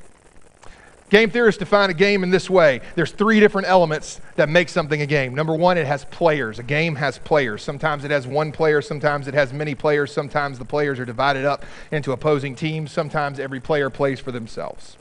Game 1.08 1.30
theorists 1.30 1.60
define 1.60 1.88
a 1.90 1.94
game 1.94 2.24
in 2.24 2.30
this 2.30 2.50
way 2.50 2.80
there's 2.96 3.12
three 3.12 3.38
different 3.38 3.68
elements 3.68 4.20
that 4.34 4.48
make 4.48 4.68
something 4.68 5.02
a 5.02 5.06
game. 5.06 5.34
Number 5.34 5.54
one, 5.54 5.78
it 5.78 5.86
has 5.86 6.04
players. 6.06 6.58
A 6.58 6.64
game 6.64 6.96
has 6.96 7.18
players. 7.18 7.62
Sometimes 7.62 8.04
it 8.04 8.10
has 8.10 8.26
one 8.26 8.50
player, 8.50 8.82
sometimes 8.82 9.28
it 9.28 9.34
has 9.34 9.52
many 9.52 9.74
players, 9.74 10.12
sometimes 10.12 10.58
the 10.58 10.64
players 10.64 10.98
are 10.98 11.04
divided 11.04 11.44
up 11.44 11.64
into 11.92 12.12
opposing 12.12 12.56
teams, 12.56 12.90
sometimes 12.90 13.38
every 13.38 13.60
player 13.60 13.88
plays 13.88 14.18
for 14.18 14.32
themselves. 14.32 14.96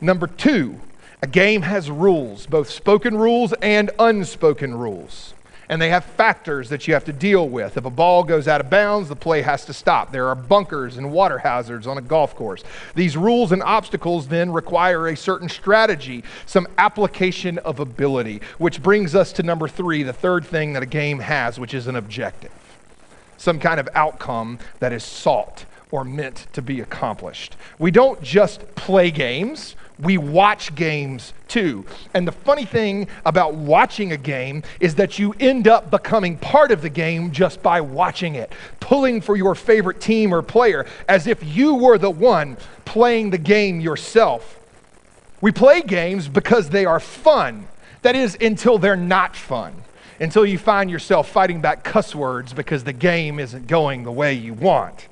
Number 0.00 0.26
two, 0.26 0.80
a 1.22 1.26
game 1.26 1.62
has 1.62 1.90
rules, 1.90 2.46
both 2.46 2.68
spoken 2.68 3.16
rules 3.16 3.52
and 3.62 3.90
unspoken 3.98 4.74
rules 4.76 5.34
and 5.68 5.80
they 5.80 5.90
have 5.90 6.04
factors 6.04 6.68
that 6.68 6.86
you 6.86 6.94
have 6.94 7.04
to 7.04 7.12
deal 7.12 7.48
with. 7.48 7.76
If 7.76 7.84
a 7.84 7.90
ball 7.90 8.22
goes 8.24 8.48
out 8.48 8.60
of 8.60 8.70
bounds, 8.70 9.08
the 9.08 9.16
play 9.16 9.42
has 9.42 9.64
to 9.66 9.72
stop. 9.72 10.12
There 10.12 10.28
are 10.28 10.34
bunkers 10.34 10.96
and 10.96 11.12
water 11.12 11.38
hazards 11.38 11.86
on 11.86 11.98
a 11.98 12.02
golf 12.02 12.34
course. 12.34 12.62
These 12.94 13.16
rules 13.16 13.52
and 13.52 13.62
obstacles 13.62 14.28
then 14.28 14.52
require 14.52 15.08
a 15.08 15.16
certain 15.16 15.48
strategy, 15.48 16.24
some 16.46 16.68
application 16.78 17.58
of 17.58 17.80
ability, 17.80 18.40
which 18.58 18.82
brings 18.82 19.14
us 19.14 19.32
to 19.34 19.42
number 19.42 19.68
three, 19.68 20.02
the 20.02 20.12
third 20.12 20.44
thing 20.44 20.72
that 20.74 20.82
a 20.82 20.86
game 20.86 21.18
has, 21.18 21.58
which 21.58 21.74
is 21.74 21.86
an 21.86 21.96
objective, 21.96 22.52
some 23.36 23.58
kind 23.58 23.80
of 23.80 23.88
outcome 23.94 24.58
that 24.78 24.92
is 24.92 25.04
sought 25.04 25.64
or 25.90 26.04
meant 26.04 26.46
to 26.52 26.60
be 26.60 26.80
accomplished. 26.80 27.56
We 27.78 27.90
don't 27.90 28.20
just 28.22 28.74
play 28.74 29.10
games 29.10 29.76
we 29.98 30.18
watch 30.18 30.74
games 30.74 31.32
too. 31.48 31.86
And 32.12 32.28
the 32.28 32.32
funny 32.32 32.64
thing 32.64 33.08
about 33.24 33.54
watching 33.54 34.12
a 34.12 34.16
game 34.16 34.62
is 34.78 34.96
that 34.96 35.18
you 35.18 35.34
end 35.40 35.68
up 35.68 35.90
becoming 35.90 36.36
part 36.36 36.70
of 36.70 36.82
the 36.82 36.90
game 36.90 37.30
just 37.30 37.62
by 37.62 37.80
watching 37.80 38.34
it, 38.34 38.52
pulling 38.80 39.20
for 39.20 39.36
your 39.36 39.54
favorite 39.54 40.00
team 40.00 40.34
or 40.34 40.42
player 40.42 40.86
as 41.08 41.26
if 41.26 41.42
you 41.42 41.74
were 41.74 41.96
the 41.96 42.10
one 42.10 42.58
playing 42.84 43.30
the 43.30 43.38
game 43.38 43.80
yourself. 43.80 44.60
We 45.40 45.52
play 45.52 45.80
games 45.80 46.28
because 46.28 46.70
they 46.70 46.84
are 46.84 47.00
fun. 47.00 47.68
That 48.02 48.16
is, 48.16 48.36
until 48.40 48.78
they're 48.78 48.96
not 48.96 49.34
fun. 49.34 49.82
Until 50.20 50.46
you 50.46 50.58
find 50.58 50.90
yourself 50.90 51.28
fighting 51.28 51.60
back 51.60 51.84
cuss 51.84 52.14
words 52.14 52.52
because 52.52 52.84
the 52.84 52.92
game 52.92 53.38
isn't 53.38 53.66
going 53.66 54.04
the 54.04 54.12
way 54.12 54.34
you 54.34 54.54
want. 54.54 55.08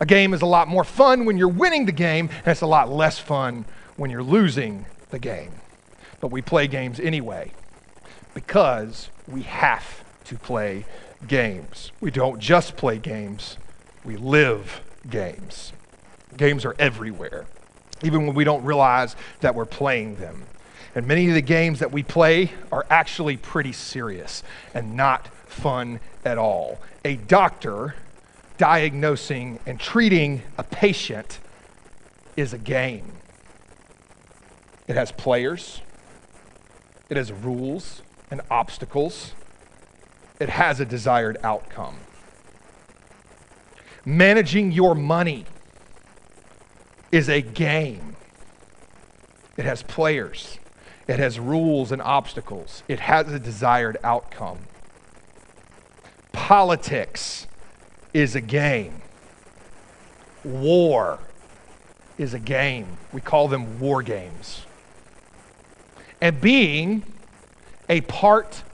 A 0.00 0.06
game 0.06 0.34
is 0.34 0.42
a 0.42 0.46
lot 0.46 0.68
more 0.68 0.84
fun 0.84 1.24
when 1.24 1.38
you're 1.38 1.48
winning 1.48 1.86
the 1.86 1.92
game, 1.92 2.28
and 2.28 2.48
it's 2.48 2.60
a 2.60 2.66
lot 2.66 2.90
less 2.90 3.18
fun 3.18 3.64
when 3.96 4.10
you're 4.10 4.22
losing 4.22 4.86
the 5.10 5.18
game. 5.18 5.52
But 6.20 6.28
we 6.28 6.42
play 6.42 6.66
games 6.66 7.00
anyway 7.00 7.52
because 8.34 9.10
we 9.26 9.42
have 9.42 10.04
to 10.24 10.36
play 10.36 10.84
games. 11.26 11.92
We 12.00 12.10
don't 12.10 12.38
just 12.38 12.76
play 12.76 12.98
games, 12.98 13.56
we 14.04 14.16
live 14.16 14.80
games. 15.08 15.72
Games 16.36 16.64
are 16.64 16.76
everywhere, 16.78 17.46
even 18.02 18.26
when 18.26 18.34
we 18.34 18.44
don't 18.44 18.64
realize 18.64 19.16
that 19.40 19.54
we're 19.54 19.64
playing 19.64 20.16
them. 20.16 20.42
And 20.94 21.06
many 21.06 21.28
of 21.28 21.34
the 21.34 21.42
games 21.42 21.78
that 21.80 21.92
we 21.92 22.02
play 22.02 22.52
are 22.72 22.86
actually 22.90 23.36
pretty 23.36 23.72
serious 23.72 24.42
and 24.74 24.96
not 24.96 25.28
fun 25.46 26.00
at 26.24 26.38
all. 26.38 26.80
A 27.04 27.16
doctor 27.16 27.94
diagnosing 28.58 29.58
and 29.66 29.78
treating 29.78 30.42
a 30.56 30.62
patient 30.62 31.38
is 32.36 32.52
a 32.52 32.58
game. 32.58 33.12
It 34.88 34.94
has 34.94 35.10
players, 35.12 35.80
it 37.08 37.16
has 37.16 37.32
rules 37.32 38.02
and 38.30 38.40
obstacles, 38.50 39.32
it 40.38 40.48
has 40.48 40.78
a 40.80 40.84
desired 40.84 41.38
outcome. 41.42 41.96
Managing 44.04 44.70
your 44.70 44.94
money 44.94 45.44
is 47.10 47.28
a 47.28 47.40
game. 47.40 48.14
It 49.56 49.64
has 49.64 49.82
players, 49.82 50.58
it 51.08 51.18
has 51.18 51.40
rules 51.40 51.90
and 51.90 52.00
obstacles, 52.00 52.84
it 52.86 53.00
has 53.00 53.32
a 53.32 53.40
desired 53.40 53.96
outcome. 54.04 54.58
Politics 56.32 57.46
is 58.14 58.36
a 58.36 58.40
game. 58.40 59.02
War 60.44 61.18
is 62.18 62.34
a 62.34 62.38
game. 62.38 62.98
We 63.12 63.20
call 63.20 63.48
them 63.48 63.80
war 63.80 64.02
games. 64.02 64.64
And 66.26 66.40
being 66.40 67.04
a 67.88 68.00
part 68.00 68.64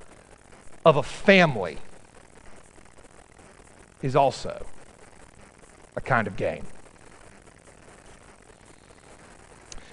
of 0.87 0.97
a 0.97 1.03
family 1.03 1.77
is 4.01 4.17
also 4.17 4.65
a 5.95 6.01
kind 6.01 6.27
of 6.27 6.35
game. 6.39 6.65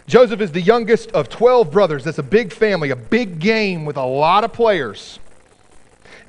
Joseph 0.08 0.40
is 0.40 0.54
the 0.54 0.62
youngest 0.62 1.12
of 1.12 1.28
12 1.28 1.70
brothers. 1.70 2.06
That's 2.06 2.18
a 2.18 2.24
big 2.24 2.54
family, 2.54 2.92
a 2.92 2.96
big 2.96 3.40
game 3.40 3.84
with 3.84 3.98
a 3.98 4.06
lot 4.06 4.46
of 4.46 4.54
players. 4.54 5.20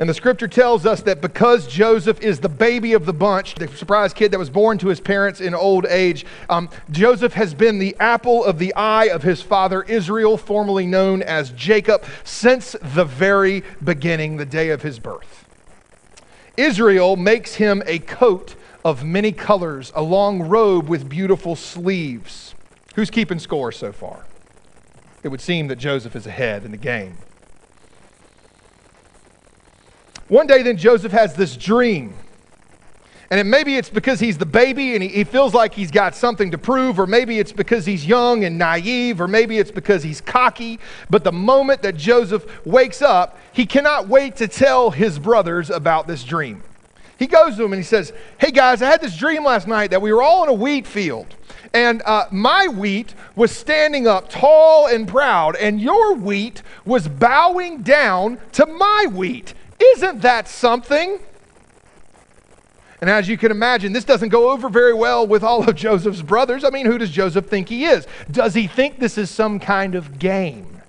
And 0.01 0.09
the 0.09 0.15
scripture 0.15 0.49
tells 0.49 0.87
us 0.87 1.03
that 1.03 1.21
because 1.21 1.67
Joseph 1.67 2.23
is 2.23 2.41
the 2.41 2.49
baby 2.49 2.95
of 2.95 3.05
the 3.05 3.13
bunch, 3.13 3.57
the 3.57 3.69
surprise 3.69 4.15
kid 4.15 4.31
that 4.31 4.39
was 4.39 4.49
born 4.49 4.79
to 4.79 4.89
his 4.89 4.99
parents 4.99 5.43
in 5.43 5.55
old 5.55 5.85
age, 5.85 6.25
um, 6.49 6.71
Joseph 6.91 7.35
has 7.35 7.53
been 7.53 7.79
the 7.79 7.95
apple 8.01 8.43
of 8.43 8.59
the 8.59 8.75
eye 8.75 9.11
of 9.11 9.23
his 9.23 9.43
father 9.43 9.83
Israel, 9.83 10.39
formerly 10.39 10.87
known 10.87 11.21
as 11.23 11.51
Jacob, 11.51 12.03
since 12.25 12.75
the 12.81 13.05
very 13.05 13.63
beginning, 13.85 14.39
the 14.39 14.47
day 14.47 14.71
of 14.71 14.81
his 14.81 14.99
birth. 14.99 15.47
Israel 16.57 17.17
makes 17.17 17.57
him 17.57 17.83
a 17.85 17.99
coat 17.99 18.55
of 18.83 19.05
many 19.05 19.33
colors, 19.33 19.93
a 19.95 20.01
long 20.01 20.41
robe 20.41 20.89
with 20.89 21.11
beautiful 21.11 21.55
sleeves. 21.55 22.55
Who's 22.95 23.11
keeping 23.11 23.39
score 23.39 23.71
so 23.71 23.93
far? 23.93 24.25
It 25.23 25.29
would 25.29 25.43
seem 25.43 25.69
that 25.69 25.77
Joseph 25.77 26.17
is 26.17 26.27
ahead 26.27 26.65
in 26.65 26.71
the 26.71 26.79
game. 26.79 27.19
One 30.31 30.47
day, 30.47 30.63
then, 30.63 30.77
Joseph 30.77 31.11
has 31.11 31.35
this 31.35 31.57
dream. 31.57 32.15
And 33.31 33.41
it, 33.41 33.45
maybe 33.45 33.77
it's 33.77 33.91
because 33.91 34.21
he's 34.21 34.39
the 34.39 34.47
baby 34.47 34.95
and 34.95 35.03
he, 35.03 35.09
he, 35.09 35.25
feels 35.25 35.55
like 35.55 35.75
he's 35.75 35.91
got 35.91 36.15
something 36.15 36.53
to 36.53 36.59
prove, 36.59 37.01
or 37.01 37.07
maybe 37.07 37.41
it's 37.41 37.51
because 37.51 37.85
he's 37.85 38.07
young 38.07 38.45
and 38.45 38.57
naive, 38.57 39.21
or 39.21 39.27
maybe 39.27 39.59
it's 39.59 39.73
because 39.73 40.05
he's 40.05 40.21
cocky. 40.21 40.79
But 41.11 41.25
the 41.25 41.33
moment 41.33 41.83
that 41.83 41.97
Joseph 41.97 42.65
wakes 42.65 43.03
up, 43.03 43.39
he 43.53 43.67
cannot 43.67 44.07
wait 44.07 44.37
to 44.37 44.47
tell 44.47 44.93
his 44.93 45.19
brothers 45.19 45.69
about 45.69 46.07
this 46.07 46.23
dream. 46.23 46.63
He 47.19 47.27
goes 47.27 47.57
to 47.57 47.63
them 47.63 47.73
and 47.73 47.83
he 47.83 47.87
says, 47.87 48.13
Hey 48.39 48.53
guys, 48.53 48.83
I 48.83 48.87
had 48.87 49.01
this 49.01 49.17
dream 49.17 49.45
last 49.45 49.67
night 49.67 49.91
that 49.91 50.01
we 50.01 50.13
were 50.13 50.23
all 50.23 50.45
in 50.45 50.49
a 50.49 50.55
wheat 50.55 50.87
field. 50.87 51.27
And 51.75 52.03
uh, 52.03 52.27
my 52.31 52.69
wheat 52.69 53.15
was 53.35 53.51
standing 53.51 54.07
up 54.07 54.29
tall 54.29 54.87
and 54.87 55.09
proud, 55.09 55.57
and 55.57 55.81
your 55.81 56.15
wheat 56.15 56.63
was 56.85 57.09
bowing 57.09 57.83
down 57.83 58.39
to 58.53 58.67
my 58.67 59.07
wheat. 59.13 59.55
Isn't 59.81 60.23
that 60.23 60.49
something? 60.49 61.19
And 63.01 63.09
as 63.09 63.29
you 63.29 63.39
can 63.39 63.51
imagine, 63.51 63.93
this 63.93 64.05
doesn't 64.05 64.29
go 64.29 64.51
over 64.51 64.69
very 64.69 64.93
well 64.93 65.27
with 65.27 65.43
all 65.43 65.69
of 65.69 65.75
Joseph's 65.75 66.23
brothers. 66.23 66.65
I 66.65 66.71
mean, 66.71 66.87
who 66.87 66.99
does 66.99 67.11
Joseph 67.11 67.47
think 67.47 67.69
he 67.69 67.85
is? 67.85 68.07
Does 68.31 68.55
he 68.55 68.67
think 68.67 68.99
this 68.99 69.17
is 69.17 69.31
some 69.31 69.59
kind 69.59 69.95
of 69.95 70.19
game? 70.19 70.81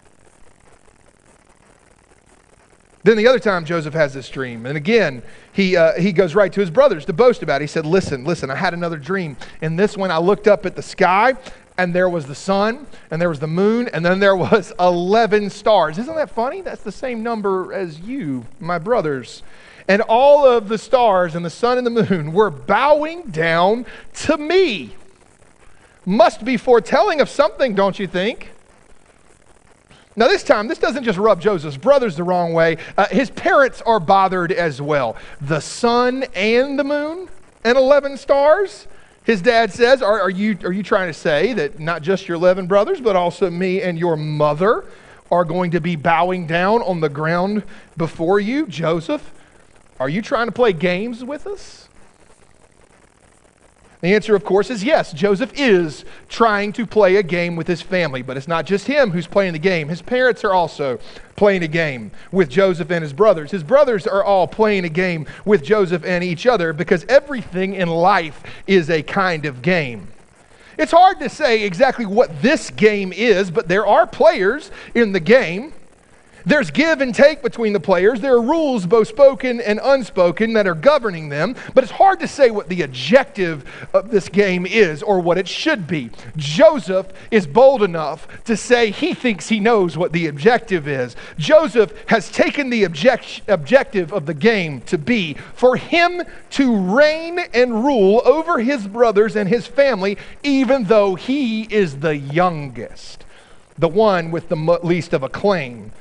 Then 3.03 3.17
the 3.17 3.27
other 3.27 3.39
time 3.39 3.65
Joseph 3.65 3.95
has 3.95 4.13
this 4.13 4.29
dream, 4.29 4.67
and 4.67 4.77
again, 4.77 5.23
he, 5.53 5.75
uh, 5.75 5.93
he 5.93 6.11
goes 6.11 6.35
right 6.35 6.53
to 6.53 6.59
his 6.59 6.69
brothers 6.69 7.03
to 7.05 7.13
boast 7.13 7.41
about 7.41 7.61
it. 7.61 7.63
He 7.63 7.67
said, 7.67 7.85
Listen, 7.85 8.23
listen, 8.25 8.51
I 8.51 8.55
had 8.55 8.75
another 8.75 8.97
dream. 8.97 9.37
And 9.61 9.79
this 9.79 9.97
one, 9.97 10.11
I 10.11 10.19
looked 10.19 10.47
up 10.47 10.67
at 10.67 10.75
the 10.75 10.83
sky, 10.83 11.33
and 11.81 11.95
there 11.95 12.07
was 12.07 12.27
the 12.27 12.35
sun, 12.35 12.85
and 13.09 13.19
there 13.19 13.27
was 13.27 13.39
the 13.39 13.47
moon, 13.47 13.87
and 13.87 14.05
then 14.05 14.19
there 14.19 14.35
was 14.35 14.71
11 14.79 15.49
stars. 15.49 15.97
Isn't 15.97 16.15
that 16.15 16.29
funny? 16.29 16.61
That's 16.61 16.83
the 16.83 16.91
same 16.91 17.23
number 17.23 17.73
as 17.73 17.99
you, 17.99 18.45
my 18.59 18.77
brothers. 18.77 19.41
And 19.87 20.03
all 20.03 20.45
of 20.45 20.69
the 20.69 20.77
stars 20.77 21.33
and 21.33 21.43
the 21.43 21.49
sun 21.49 21.79
and 21.79 21.87
the 21.87 22.05
moon 22.05 22.33
were 22.33 22.51
bowing 22.51 23.23
down 23.23 23.87
to 24.13 24.37
me. 24.37 24.95
Must 26.05 26.45
be 26.45 26.55
foretelling 26.55 27.19
of 27.19 27.27
something, 27.29 27.73
don't 27.73 27.97
you 27.97 28.05
think? 28.05 28.51
Now, 30.15 30.27
this 30.27 30.43
time, 30.43 30.67
this 30.67 30.77
doesn't 30.77 31.03
just 31.03 31.17
rub 31.17 31.41
Joseph's 31.41 31.77
brothers 31.77 32.15
the 32.15 32.23
wrong 32.23 32.53
way. 32.53 32.77
Uh, 32.95 33.07
his 33.07 33.31
parents 33.31 33.81
are 33.87 33.99
bothered 33.99 34.51
as 34.51 34.79
well. 34.79 35.15
The 35.41 35.61
sun 35.61 36.25
and 36.35 36.77
the 36.77 36.83
moon 36.83 37.27
and 37.63 37.75
11 37.75 38.17
stars. 38.17 38.85
His 39.23 39.41
dad 39.41 39.71
says, 39.71 40.01
are, 40.01 40.21
are, 40.21 40.29
you, 40.29 40.57
are 40.63 40.71
you 40.71 40.81
trying 40.81 41.07
to 41.07 41.13
say 41.13 41.53
that 41.53 41.79
not 41.79 42.01
just 42.01 42.27
your 42.27 42.35
11 42.35 42.67
brothers, 42.67 42.99
but 42.99 43.15
also 43.15 43.49
me 43.49 43.81
and 43.81 43.97
your 43.97 44.17
mother 44.17 44.85
are 45.29 45.45
going 45.45 45.71
to 45.71 45.79
be 45.79 45.95
bowing 45.95 46.47
down 46.47 46.81
on 46.81 47.01
the 47.01 47.09
ground 47.09 47.63
before 47.97 48.39
you? 48.39 48.65
Joseph, 48.67 49.31
are 49.99 50.09
you 50.09 50.21
trying 50.21 50.47
to 50.47 50.51
play 50.51 50.73
games 50.73 51.23
with 51.23 51.45
us? 51.45 51.87
The 54.01 54.15
answer, 54.15 54.35
of 54.35 54.43
course, 54.43 54.71
is 54.71 54.83
yes. 54.83 55.13
Joseph 55.13 55.51
is 55.55 56.05
trying 56.27 56.73
to 56.73 56.87
play 56.87 57.17
a 57.17 57.23
game 57.23 57.55
with 57.55 57.67
his 57.67 57.83
family, 57.83 58.23
but 58.23 58.35
it's 58.35 58.47
not 58.47 58.65
just 58.65 58.87
him 58.87 59.11
who's 59.11 59.27
playing 59.27 59.53
the 59.53 59.59
game. 59.59 59.89
His 59.89 60.01
parents 60.01 60.43
are 60.43 60.53
also 60.53 60.99
playing 61.35 61.61
a 61.61 61.67
game 61.67 62.11
with 62.31 62.49
Joseph 62.49 62.89
and 62.89 63.03
his 63.03 63.13
brothers. 63.13 63.51
His 63.51 63.63
brothers 63.63 64.07
are 64.07 64.23
all 64.23 64.47
playing 64.47 64.85
a 64.85 64.89
game 64.89 65.27
with 65.45 65.63
Joseph 65.63 66.03
and 66.03 66.23
each 66.23 66.47
other 66.47 66.73
because 66.73 67.05
everything 67.09 67.75
in 67.75 67.89
life 67.89 68.41
is 68.65 68.89
a 68.89 69.03
kind 69.03 69.45
of 69.45 69.61
game. 69.61 70.07
It's 70.79 70.91
hard 70.91 71.19
to 71.19 71.29
say 71.29 71.63
exactly 71.63 72.07
what 72.07 72.41
this 72.41 72.71
game 72.71 73.13
is, 73.13 73.51
but 73.51 73.67
there 73.67 73.85
are 73.85 74.07
players 74.07 74.71
in 74.95 75.11
the 75.11 75.19
game. 75.19 75.73
There's 76.45 76.71
give 76.71 77.01
and 77.01 77.13
take 77.13 77.41
between 77.41 77.73
the 77.73 77.79
players. 77.79 78.19
There 78.19 78.33
are 78.33 78.41
rules, 78.41 78.85
both 78.85 79.07
spoken 79.07 79.61
and 79.61 79.79
unspoken, 79.83 80.53
that 80.53 80.67
are 80.67 80.75
governing 80.75 81.29
them, 81.29 81.55
but 81.73 81.83
it's 81.83 81.91
hard 81.91 82.19
to 82.21 82.27
say 82.27 82.49
what 82.49 82.67
the 82.67 82.81
objective 82.81 83.63
of 83.93 84.09
this 84.09 84.27
game 84.27 84.65
is 84.65 85.03
or 85.03 85.19
what 85.19 85.37
it 85.37 85.47
should 85.47 85.87
be. 85.87 86.09
Joseph 86.35 87.07
is 87.29 87.45
bold 87.45 87.83
enough 87.83 88.27
to 88.45 88.57
say 88.57 88.91
he 88.91 89.13
thinks 89.13 89.49
he 89.49 89.59
knows 89.59 89.97
what 89.97 90.13
the 90.13 90.27
objective 90.27 90.87
is. 90.87 91.15
Joseph 91.37 91.93
has 92.07 92.31
taken 92.31 92.69
the 92.69 92.83
object- 92.85 93.41
objective 93.47 94.11
of 94.11 94.25
the 94.25 94.33
game 94.33 94.81
to 94.81 94.97
be 94.97 95.35
for 95.53 95.75
him 95.75 96.23
to 96.51 96.75
reign 96.75 97.39
and 97.53 97.83
rule 97.83 98.21
over 98.25 98.59
his 98.59 98.87
brothers 98.87 99.35
and 99.35 99.47
his 99.47 99.67
family, 99.67 100.17
even 100.43 100.85
though 100.85 101.15
he 101.15 101.63
is 101.63 101.99
the 101.99 102.17
youngest, 102.17 103.25
the 103.77 103.87
one 103.87 104.31
with 104.31 104.49
the 104.49 104.55
least 104.83 105.13
of 105.13 105.23
a 105.23 105.29
claim 105.29 105.91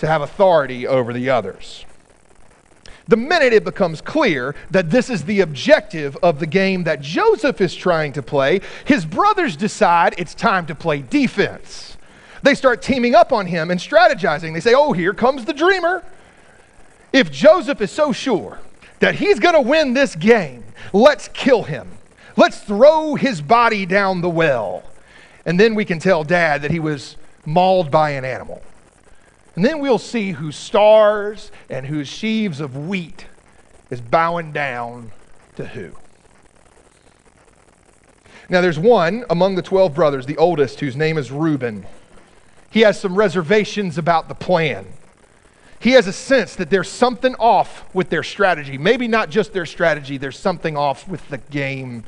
to 0.00 0.06
have 0.06 0.22
authority 0.22 0.86
over 0.86 1.12
the 1.12 1.30
others. 1.30 1.84
The 3.06 3.16
minute 3.16 3.52
it 3.52 3.64
becomes 3.64 4.00
clear 4.00 4.54
that 4.70 4.90
this 4.90 5.10
is 5.10 5.24
the 5.24 5.40
objective 5.40 6.16
of 6.22 6.38
the 6.40 6.46
game 6.46 6.84
that 6.84 7.00
Joseph 7.00 7.60
is 7.60 7.74
trying 7.74 8.12
to 8.14 8.22
play, 8.22 8.60
his 8.84 9.04
brothers 9.04 9.56
decide 9.56 10.14
it's 10.16 10.34
time 10.34 10.66
to 10.66 10.74
play 10.74 11.02
defense. 11.02 11.96
They 12.42 12.54
start 12.54 12.80
teaming 12.82 13.14
up 13.14 13.32
on 13.32 13.46
him 13.46 13.70
and 13.70 13.78
strategizing. 13.78 14.54
They 14.54 14.60
say, 14.60 14.74
Oh, 14.74 14.92
here 14.92 15.12
comes 15.12 15.44
the 15.44 15.52
dreamer. 15.52 16.02
If 17.12 17.30
Joseph 17.30 17.80
is 17.80 17.90
so 17.90 18.12
sure 18.12 18.58
that 19.00 19.16
he's 19.16 19.38
going 19.38 19.54
to 19.54 19.60
win 19.60 19.92
this 19.92 20.14
game, 20.14 20.64
let's 20.92 21.28
kill 21.28 21.64
him. 21.64 21.90
Let's 22.36 22.60
throw 22.60 23.16
his 23.16 23.42
body 23.42 23.84
down 23.84 24.20
the 24.20 24.30
well. 24.30 24.82
And 25.44 25.58
then 25.58 25.74
we 25.74 25.84
can 25.84 25.98
tell 25.98 26.24
dad 26.24 26.62
that 26.62 26.70
he 26.70 26.80
was 26.80 27.16
mauled 27.44 27.90
by 27.90 28.10
an 28.10 28.24
animal. 28.24 28.62
And 29.60 29.66
then 29.66 29.80
we'll 29.80 29.98
see 29.98 30.30
whose 30.30 30.56
stars 30.56 31.52
and 31.68 31.84
whose 31.84 32.08
sheaves 32.08 32.60
of 32.60 32.78
wheat 32.88 33.26
is 33.90 34.00
bowing 34.00 34.52
down 34.52 35.12
to 35.56 35.66
who. 35.66 35.94
Now, 38.48 38.62
there's 38.62 38.78
one 38.78 39.26
among 39.28 39.56
the 39.56 39.62
12 39.62 39.94
brothers, 39.94 40.24
the 40.24 40.38
oldest, 40.38 40.80
whose 40.80 40.96
name 40.96 41.18
is 41.18 41.30
Reuben. 41.30 41.84
He 42.70 42.80
has 42.80 42.98
some 42.98 43.14
reservations 43.14 43.98
about 43.98 44.28
the 44.28 44.34
plan. 44.34 44.86
He 45.78 45.90
has 45.90 46.06
a 46.06 46.12
sense 46.14 46.56
that 46.56 46.70
there's 46.70 46.88
something 46.88 47.34
off 47.34 47.84
with 47.94 48.08
their 48.08 48.22
strategy. 48.22 48.78
Maybe 48.78 49.08
not 49.08 49.28
just 49.28 49.52
their 49.52 49.66
strategy, 49.66 50.16
there's 50.16 50.38
something 50.38 50.74
off 50.74 51.06
with 51.06 51.28
the 51.28 51.36
game 51.36 52.04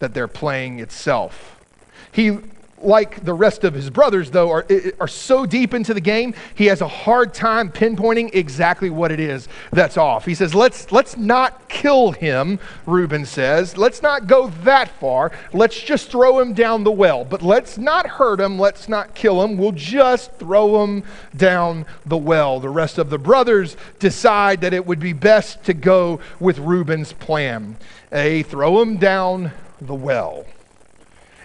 that 0.00 0.14
they're 0.14 0.26
playing 0.26 0.80
itself. 0.80 1.64
He 2.10 2.38
like 2.82 3.24
the 3.24 3.34
rest 3.34 3.64
of 3.64 3.74
his 3.74 3.90
brothers, 3.90 4.30
though, 4.30 4.50
are, 4.50 4.66
are 5.00 5.08
so 5.08 5.46
deep 5.46 5.74
into 5.74 5.94
the 5.94 6.00
game, 6.00 6.34
he 6.54 6.66
has 6.66 6.80
a 6.80 6.88
hard 6.88 7.34
time 7.34 7.70
pinpointing 7.70 8.34
exactly 8.34 8.90
what 8.90 9.10
it 9.10 9.20
is 9.20 9.48
that's 9.72 9.96
off. 9.96 10.24
He 10.24 10.34
says, 10.34 10.54
let's, 10.54 10.90
let's 10.92 11.16
not 11.16 11.68
kill 11.68 12.12
him, 12.12 12.58
Reuben 12.86 13.24
says. 13.26 13.76
Let's 13.76 14.02
not 14.02 14.26
go 14.26 14.48
that 14.62 14.88
far. 14.88 15.32
Let's 15.52 15.80
just 15.80 16.10
throw 16.10 16.38
him 16.38 16.52
down 16.52 16.84
the 16.84 16.92
well. 16.92 17.24
But 17.24 17.42
let's 17.42 17.78
not 17.78 18.06
hurt 18.06 18.40
him. 18.40 18.58
Let's 18.58 18.88
not 18.88 19.14
kill 19.14 19.42
him. 19.42 19.56
We'll 19.56 19.72
just 19.72 20.32
throw 20.34 20.82
him 20.84 21.04
down 21.36 21.86
the 22.06 22.16
well. 22.16 22.60
The 22.60 22.68
rest 22.68 22.98
of 22.98 23.10
the 23.10 23.18
brothers 23.18 23.76
decide 23.98 24.60
that 24.60 24.74
it 24.74 24.86
would 24.86 25.00
be 25.00 25.12
best 25.12 25.64
to 25.64 25.74
go 25.74 26.20
with 26.40 26.58
Reuben's 26.58 27.12
plan. 27.12 27.76
A, 28.12 28.42
throw 28.44 28.80
him 28.80 28.96
down 28.96 29.52
the 29.80 29.94
well. 29.94 30.46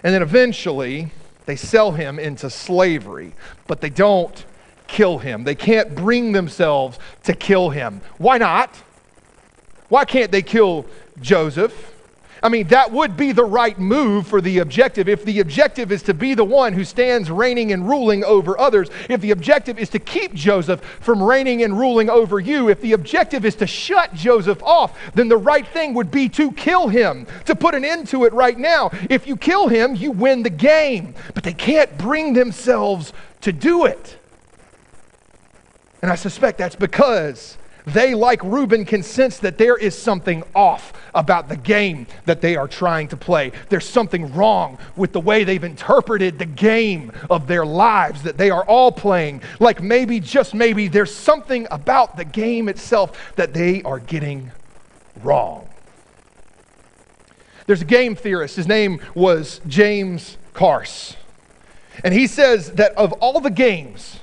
And 0.02 0.12
then 0.12 0.22
eventually, 0.22 1.10
they 1.46 1.56
sell 1.56 1.92
him 1.92 2.18
into 2.18 2.48
slavery, 2.50 3.32
but 3.66 3.80
they 3.80 3.90
don't 3.90 4.44
kill 4.86 5.18
him. 5.18 5.44
They 5.44 5.54
can't 5.54 5.94
bring 5.94 6.32
themselves 6.32 6.98
to 7.24 7.34
kill 7.34 7.70
him. 7.70 8.00
Why 8.18 8.38
not? 8.38 8.74
Why 9.88 10.04
can't 10.04 10.32
they 10.32 10.42
kill 10.42 10.86
Joseph? 11.20 11.93
I 12.44 12.50
mean, 12.50 12.66
that 12.68 12.92
would 12.92 13.16
be 13.16 13.32
the 13.32 13.42
right 13.42 13.78
move 13.78 14.26
for 14.26 14.42
the 14.42 14.58
objective. 14.58 15.08
If 15.08 15.24
the 15.24 15.40
objective 15.40 15.90
is 15.90 16.02
to 16.02 16.12
be 16.12 16.34
the 16.34 16.44
one 16.44 16.74
who 16.74 16.84
stands 16.84 17.30
reigning 17.30 17.72
and 17.72 17.88
ruling 17.88 18.22
over 18.22 18.60
others, 18.60 18.90
if 19.08 19.22
the 19.22 19.30
objective 19.30 19.78
is 19.78 19.88
to 19.88 19.98
keep 19.98 20.34
Joseph 20.34 20.82
from 21.00 21.22
reigning 21.22 21.62
and 21.62 21.78
ruling 21.78 22.10
over 22.10 22.38
you, 22.38 22.68
if 22.68 22.82
the 22.82 22.92
objective 22.92 23.46
is 23.46 23.54
to 23.56 23.66
shut 23.66 24.12
Joseph 24.12 24.62
off, 24.62 24.94
then 25.14 25.28
the 25.28 25.38
right 25.38 25.66
thing 25.66 25.94
would 25.94 26.10
be 26.10 26.28
to 26.28 26.52
kill 26.52 26.88
him, 26.88 27.26
to 27.46 27.56
put 27.56 27.74
an 27.74 27.82
end 27.82 28.08
to 28.08 28.26
it 28.26 28.32
right 28.34 28.58
now. 28.58 28.90
If 29.08 29.26
you 29.26 29.38
kill 29.38 29.68
him, 29.68 29.94
you 29.94 30.10
win 30.10 30.42
the 30.42 30.50
game. 30.50 31.14
But 31.32 31.44
they 31.44 31.54
can't 31.54 31.96
bring 31.96 32.34
themselves 32.34 33.14
to 33.40 33.52
do 33.52 33.86
it. 33.86 34.18
And 36.02 36.12
I 36.12 36.16
suspect 36.16 36.58
that's 36.58 36.76
because 36.76 37.56
they, 37.86 38.14
like 38.14 38.42
Reuben, 38.42 38.86
can 38.86 39.02
sense 39.02 39.38
that 39.38 39.58
there 39.58 39.76
is 39.76 39.96
something 39.96 40.42
off 40.54 40.92
about 41.14 41.48
the 41.48 41.56
game 41.56 42.06
that 42.24 42.40
they 42.40 42.56
are 42.56 42.66
trying 42.66 43.08
to 43.08 43.16
play. 43.16 43.52
There's 43.68 43.86
something 43.86 44.32
wrong 44.34 44.78
with 44.96 45.12
the 45.12 45.20
way 45.20 45.44
they've 45.44 45.62
interpreted 45.62 46.38
the 46.38 46.46
game 46.46 47.12
of 47.28 47.46
their 47.46 47.66
lives 47.66 48.22
that 48.22 48.38
they 48.38 48.50
are 48.50 48.64
all 48.64 48.90
playing. 48.90 49.42
Like 49.60 49.82
maybe, 49.82 50.18
just 50.18 50.54
maybe, 50.54 50.88
there's 50.88 51.14
something 51.14 51.66
about 51.70 52.16
the 52.16 52.24
game 52.24 52.70
itself 52.70 53.34
that 53.36 53.52
they 53.52 53.82
are 53.82 53.98
getting 53.98 54.50
wrong. 55.22 55.68
There's 57.66 57.82
a 57.82 57.86
game 57.86 58.14
theorist. 58.14 58.56
His 58.56 58.66
name 58.66 59.00
was 59.14 59.60
James 59.66 60.38
Carse. 60.54 61.16
And 62.02 62.14
he 62.14 62.26
says 62.26 62.72
that 62.72 62.92
of 62.96 63.12
all 63.14 63.40
the 63.40 63.50
games 63.50 64.20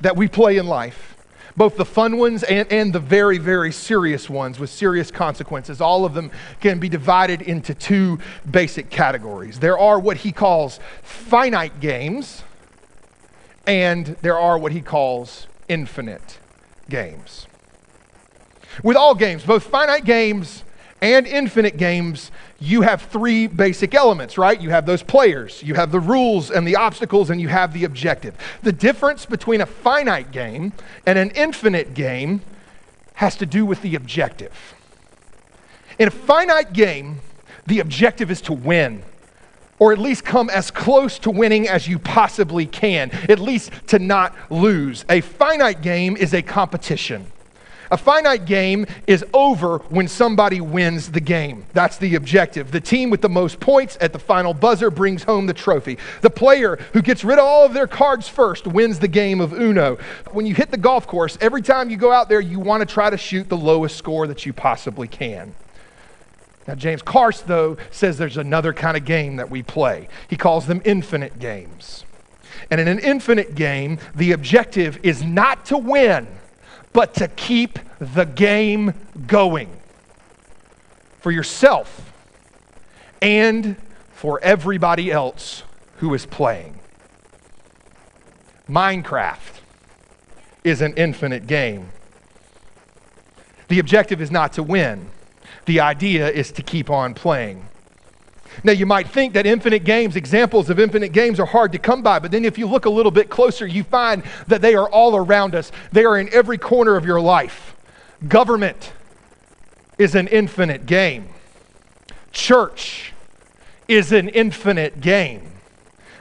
that 0.00 0.16
we 0.16 0.26
play 0.26 0.56
in 0.56 0.66
life, 0.66 1.13
both 1.56 1.76
the 1.76 1.84
fun 1.84 2.18
ones 2.18 2.42
and, 2.42 2.70
and 2.72 2.92
the 2.92 3.00
very, 3.00 3.38
very 3.38 3.70
serious 3.72 4.28
ones 4.28 4.58
with 4.58 4.70
serious 4.70 5.10
consequences. 5.10 5.80
All 5.80 6.04
of 6.04 6.14
them 6.14 6.30
can 6.60 6.80
be 6.80 6.88
divided 6.88 7.42
into 7.42 7.74
two 7.74 8.18
basic 8.50 8.90
categories. 8.90 9.60
There 9.60 9.78
are 9.78 10.00
what 10.00 10.18
he 10.18 10.32
calls 10.32 10.80
finite 11.02 11.80
games, 11.80 12.42
and 13.66 14.06
there 14.22 14.38
are 14.38 14.58
what 14.58 14.72
he 14.72 14.80
calls 14.80 15.46
infinite 15.68 16.38
games. 16.90 17.46
With 18.82 18.96
all 18.96 19.14
games, 19.14 19.44
both 19.44 19.62
finite 19.64 20.04
games 20.04 20.63
and 21.04 21.26
infinite 21.26 21.76
games, 21.76 22.30
you 22.58 22.80
have 22.80 23.02
three 23.02 23.46
basic 23.46 23.94
elements, 23.94 24.38
right? 24.38 24.58
You 24.58 24.70
have 24.70 24.86
those 24.86 25.02
players, 25.02 25.62
you 25.62 25.74
have 25.74 25.92
the 25.92 26.00
rules 26.00 26.50
and 26.50 26.66
the 26.66 26.76
obstacles, 26.76 27.28
and 27.28 27.40
you 27.40 27.48
have 27.48 27.74
the 27.74 27.84
objective. 27.84 28.34
The 28.62 28.72
difference 28.72 29.26
between 29.26 29.60
a 29.60 29.66
finite 29.66 30.32
game 30.32 30.72
and 31.06 31.18
an 31.18 31.30
infinite 31.32 31.92
game 31.92 32.40
has 33.14 33.36
to 33.36 33.46
do 33.46 33.66
with 33.66 33.82
the 33.82 33.94
objective. 33.94 34.74
In 35.98 36.08
a 36.08 36.10
finite 36.10 36.72
game, 36.72 37.20
the 37.66 37.80
objective 37.80 38.30
is 38.30 38.40
to 38.42 38.54
win, 38.54 39.02
or 39.78 39.92
at 39.92 39.98
least 39.98 40.24
come 40.24 40.48
as 40.48 40.70
close 40.70 41.18
to 41.20 41.30
winning 41.30 41.68
as 41.68 41.86
you 41.86 41.98
possibly 41.98 42.64
can, 42.64 43.10
at 43.28 43.38
least 43.38 43.70
to 43.88 43.98
not 43.98 44.34
lose. 44.50 45.04
A 45.10 45.20
finite 45.20 45.82
game 45.82 46.16
is 46.16 46.32
a 46.32 46.40
competition. 46.40 47.30
A 47.90 47.96
finite 47.96 48.46
game 48.46 48.86
is 49.06 49.24
over 49.34 49.78
when 49.88 50.08
somebody 50.08 50.60
wins 50.60 51.10
the 51.10 51.20
game. 51.20 51.66
That's 51.72 51.96
the 51.98 52.14
objective. 52.14 52.70
The 52.70 52.80
team 52.80 53.10
with 53.10 53.20
the 53.20 53.28
most 53.28 53.60
points 53.60 53.98
at 54.00 54.12
the 54.12 54.18
final 54.18 54.54
buzzer 54.54 54.90
brings 54.90 55.22
home 55.22 55.46
the 55.46 55.54
trophy. 55.54 55.98
The 56.22 56.30
player 56.30 56.76
who 56.92 57.02
gets 57.02 57.24
rid 57.24 57.38
of 57.38 57.44
all 57.44 57.66
of 57.66 57.74
their 57.74 57.86
cards 57.86 58.28
first 58.28 58.66
wins 58.66 58.98
the 58.98 59.08
game 59.08 59.40
of 59.40 59.52
Uno. 59.52 59.98
When 60.32 60.46
you 60.46 60.54
hit 60.54 60.70
the 60.70 60.76
golf 60.76 61.06
course, 61.06 61.36
every 61.40 61.62
time 61.62 61.90
you 61.90 61.96
go 61.96 62.12
out 62.12 62.28
there, 62.28 62.40
you 62.40 62.58
want 62.58 62.80
to 62.80 62.92
try 62.92 63.10
to 63.10 63.18
shoot 63.18 63.48
the 63.48 63.56
lowest 63.56 63.96
score 63.96 64.26
that 64.26 64.46
you 64.46 64.52
possibly 64.52 65.08
can. 65.08 65.54
Now, 66.66 66.74
James 66.74 67.02
Carse, 67.02 67.42
though, 67.42 67.76
says 67.90 68.16
there's 68.16 68.38
another 68.38 68.72
kind 68.72 68.96
of 68.96 69.04
game 69.04 69.36
that 69.36 69.50
we 69.50 69.62
play. 69.62 70.08
He 70.28 70.36
calls 70.36 70.66
them 70.66 70.80
infinite 70.84 71.38
games. 71.38 72.04
And 72.70 72.80
in 72.80 72.88
an 72.88 72.98
infinite 73.00 73.54
game, 73.54 73.98
the 74.14 74.32
objective 74.32 74.98
is 75.02 75.22
not 75.22 75.66
to 75.66 75.76
win 75.76 76.26
but 76.94 77.12
to 77.12 77.28
keep 77.28 77.78
the 77.98 78.24
game 78.24 78.94
going 79.26 79.68
for 81.20 81.30
yourself 81.30 82.12
and 83.20 83.76
for 84.12 84.40
everybody 84.42 85.10
else 85.10 85.64
who 85.96 86.14
is 86.14 86.24
playing. 86.24 86.78
Minecraft 88.70 89.60
is 90.62 90.80
an 90.80 90.94
infinite 90.94 91.46
game. 91.46 91.90
The 93.68 93.78
objective 93.78 94.22
is 94.22 94.30
not 94.30 94.54
to 94.54 94.62
win, 94.62 95.10
the 95.66 95.80
idea 95.80 96.30
is 96.30 96.52
to 96.52 96.62
keep 96.62 96.88
on 96.88 97.12
playing. 97.12 97.66
Now, 98.62 98.72
you 98.72 98.86
might 98.86 99.08
think 99.08 99.34
that 99.34 99.46
infinite 99.46 99.84
games, 99.84 100.16
examples 100.16 100.70
of 100.70 100.78
infinite 100.78 101.12
games, 101.12 101.40
are 101.40 101.46
hard 101.46 101.72
to 101.72 101.78
come 101.78 102.02
by, 102.02 102.18
but 102.18 102.30
then 102.30 102.44
if 102.44 102.58
you 102.58 102.66
look 102.66 102.84
a 102.84 102.90
little 102.90 103.10
bit 103.10 103.28
closer, 103.28 103.66
you 103.66 103.82
find 103.82 104.22
that 104.46 104.60
they 104.62 104.74
are 104.74 104.88
all 104.88 105.16
around 105.16 105.54
us. 105.54 105.72
They 105.92 106.04
are 106.04 106.18
in 106.18 106.32
every 106.32 106.58
corner 106.58 106.96
of 106.96 107.04
your 107.04 107.20
life. 107.20 107.74
Government 108.28 108.92
is 109.98 110.14
an 110.14 110.28
infinite 110.28 110.86
game, 110.86 111.28
church 112.32 113.12
is 113.88 114.12
an 114.12 114.28
infinite 114.28 115.00
game, 115.00 115.52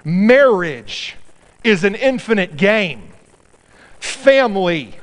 marriage 0.04 1.15
is 1.63 1.84
an 1.84 1.96
infinite 1.96 2.58
game, 2.58 3.13
family 4.00 4.96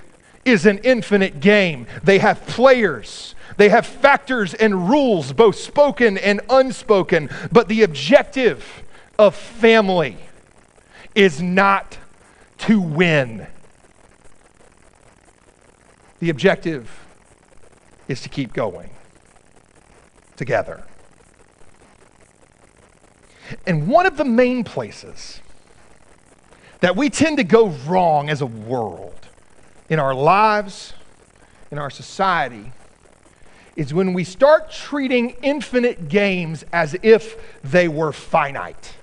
is 0.45 0.66
an 0.66 0.79
infinite 0.79 1.40
game. 1.40 1.87
They 2.03 2.19
have 2.19 2.47
players 2.47 3.35
they 3.61 3.68
have 3.68 3.85
factors 3.85 4.55
and 4.55 4.88
rules, 4.88 5.35
both 5.35 5.57
spoken 5.57 6.16
and 6.16 6.40
unspoken. 6.49 7.29
But 7.53 7.68
the 7.68 7.83
objective 7.83 8.83
of 9.18 9.35
family 9.35 10.16
is 11.14 11.42
not 11.42 11.99
to 12.59 12.81
win. 12.81 13.46
The 16.20 16.31
objective 16.31 17.05
is 18.09 18.23
to 18.23 18.31
keep 18.31 18.55
going 18.55 18.88
together. 20.37 20.85
And 23.66 23.88
one 23.88 24.07
of 24.07 24.16
the 24.16 24.25
main 24.25 24.64
places 24.64 25.40
that 26.81 26.96
we 26.96 27.11
tend 27.11 27.37
to 27.37 27.44
go 27.44 27.68
wrong 27.68 28.31
as 28.31 28.40
a 28.40 28.46
world 28.46 29.29
in 29.90 29.99
our 29.99 30.14
lives, 30.14 30.94
in 31.70 31.79
our 31.79 31.90
society, 31.90 32.73
is 33.81 33.95
when 33.95 34.12
we 34.12 34.25
start 34.25 34.71
treating 34.71 35.31
infinite 35.40 36.11
games 36.11 36.66
as 36.71 36.95
if 37.03 37.62
they 37.64 37.88
were 37.88 38.12
finite. 38.12 38.95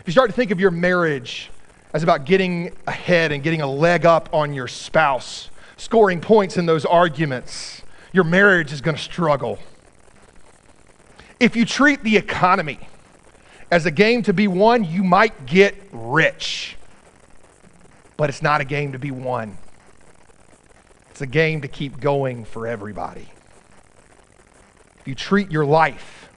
If 0.00 0.04
you 0.06 0.12
start 0.12 0.30
to 0.30 0.34
think 0.34 0.50
of 0.50 0.58
your 0.58 0.70
marriage 0.70 1.50
as 1.92 2.02
about 2.02 2.24
getting 2.24 2.74
ahead 2.86 3.30
and 3.30 3.42
getting 3.42 3.60
a 3.60 3.70
leg 3.70 4.06
up 4.06 4.30
on 4.32 4.54
your 4.54 4.66
spouse, 4.66 5.50
scoring 5.76 6.22
points 6.22 6.56
in 6.56 6.64
those 6.64 6.86
arguments, 6.86 7.82
your 8.14 8.24
marriage 8.24 8.72
is 8.72 8.80
going 8.80 8.96
to 8.96 9.02
struggle. 9.02 9.58
If 11.38 11.56
you 11.56 11.66
treat 11.66 12.02
the 12.04 12.16
economy 12.16 12.78
as 13.70 13.84
a 13.84 13.90
game 13.90 14.22
to 14.22 14.32
be 14.32 14.48
won, 14.48 14.82
you 14.82 15.04
might 15.04 15.44
get 15.44 15.74
rich. 15.92 16.78
But 18.16 18.30
it's 18.30 18.40
not 18.40 18.62
a 18.62 18.64
game 18.64 18.92
to 18.92 18.98
be 18.98 19.10
won. 19.10 19.58
It's 21.14 21.20
a 21.20 21.26
game 21.26 21.60
to 21.60 21.68
keep 21.68 22.00
going 22.00 22.44
for 22.44 22.66
everybody. 22.66 23.28
If 24.98 25.06
you 25.06 25.14
treat 25.14 25.48
your 25.48 25.64
life 25.64 26.28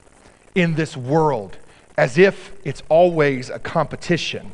in 0.54 0.76
this 0.76 0.96
world 0.96 1.58
as 1.98 2.20
if 2.20 2.52
it's 2.64 2.84
always 2.88 3.50
a 3.50 3.58
competition, 3.58 4.52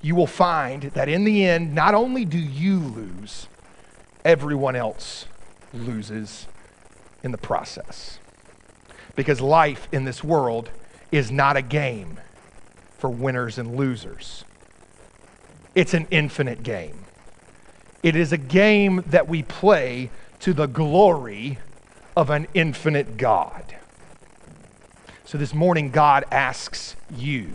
you 0.00 0.14
will 0.14 0.28
find 0.28 0.84
that 0.84 1.08
in 1.08 1.24
the 1.24 1.44
end, 1.44 1.74
not 1.74 1.96
only 1.96 2.24
do 2.24 2.38
you 2.38 2.78
lose, 2.78 3.48
everyone 4.24 4.76
else 4.76 5.26
loses 5.74 6.46
in 7.24 7.32
the 7.32 7.38
process. 7.38 8.20
Because 9.16 9.40
life 9.40 9.88
in 9.90 10.04
this 10.04 10.22
world 10.22 10.70
is 11.10 11.32
not 11.32 11.56
a 11.56 11.62
game, 11.62 12.20
for 12.98 13.10
winners 13.10 13.58
and 13.58 13.74
losers. 13.74 14.44
It's 15.74 15.92
an 15.92 16.06
infinite 16.12 16.62
game. 16.62 17.04
It 18.02 18.16
is 18.16 18.32
a 18.32 18.38
game 18.38 19.04
that 19.06 19.28
we 19.28 19.42
play 19.42 20.10
to 20.40 20.54
the 20.54 20.66
glory 20.66 21.58
of 22.16 22.30
an 22.30 22.46
infinite 22.54 23.16
God. 23.16 23.76
So 25.24 25.36
this 25.36 25.54
morning, 25.54 25.90
God 25.90 26.24
asks 26.30 26.96
you, 27.14 27.50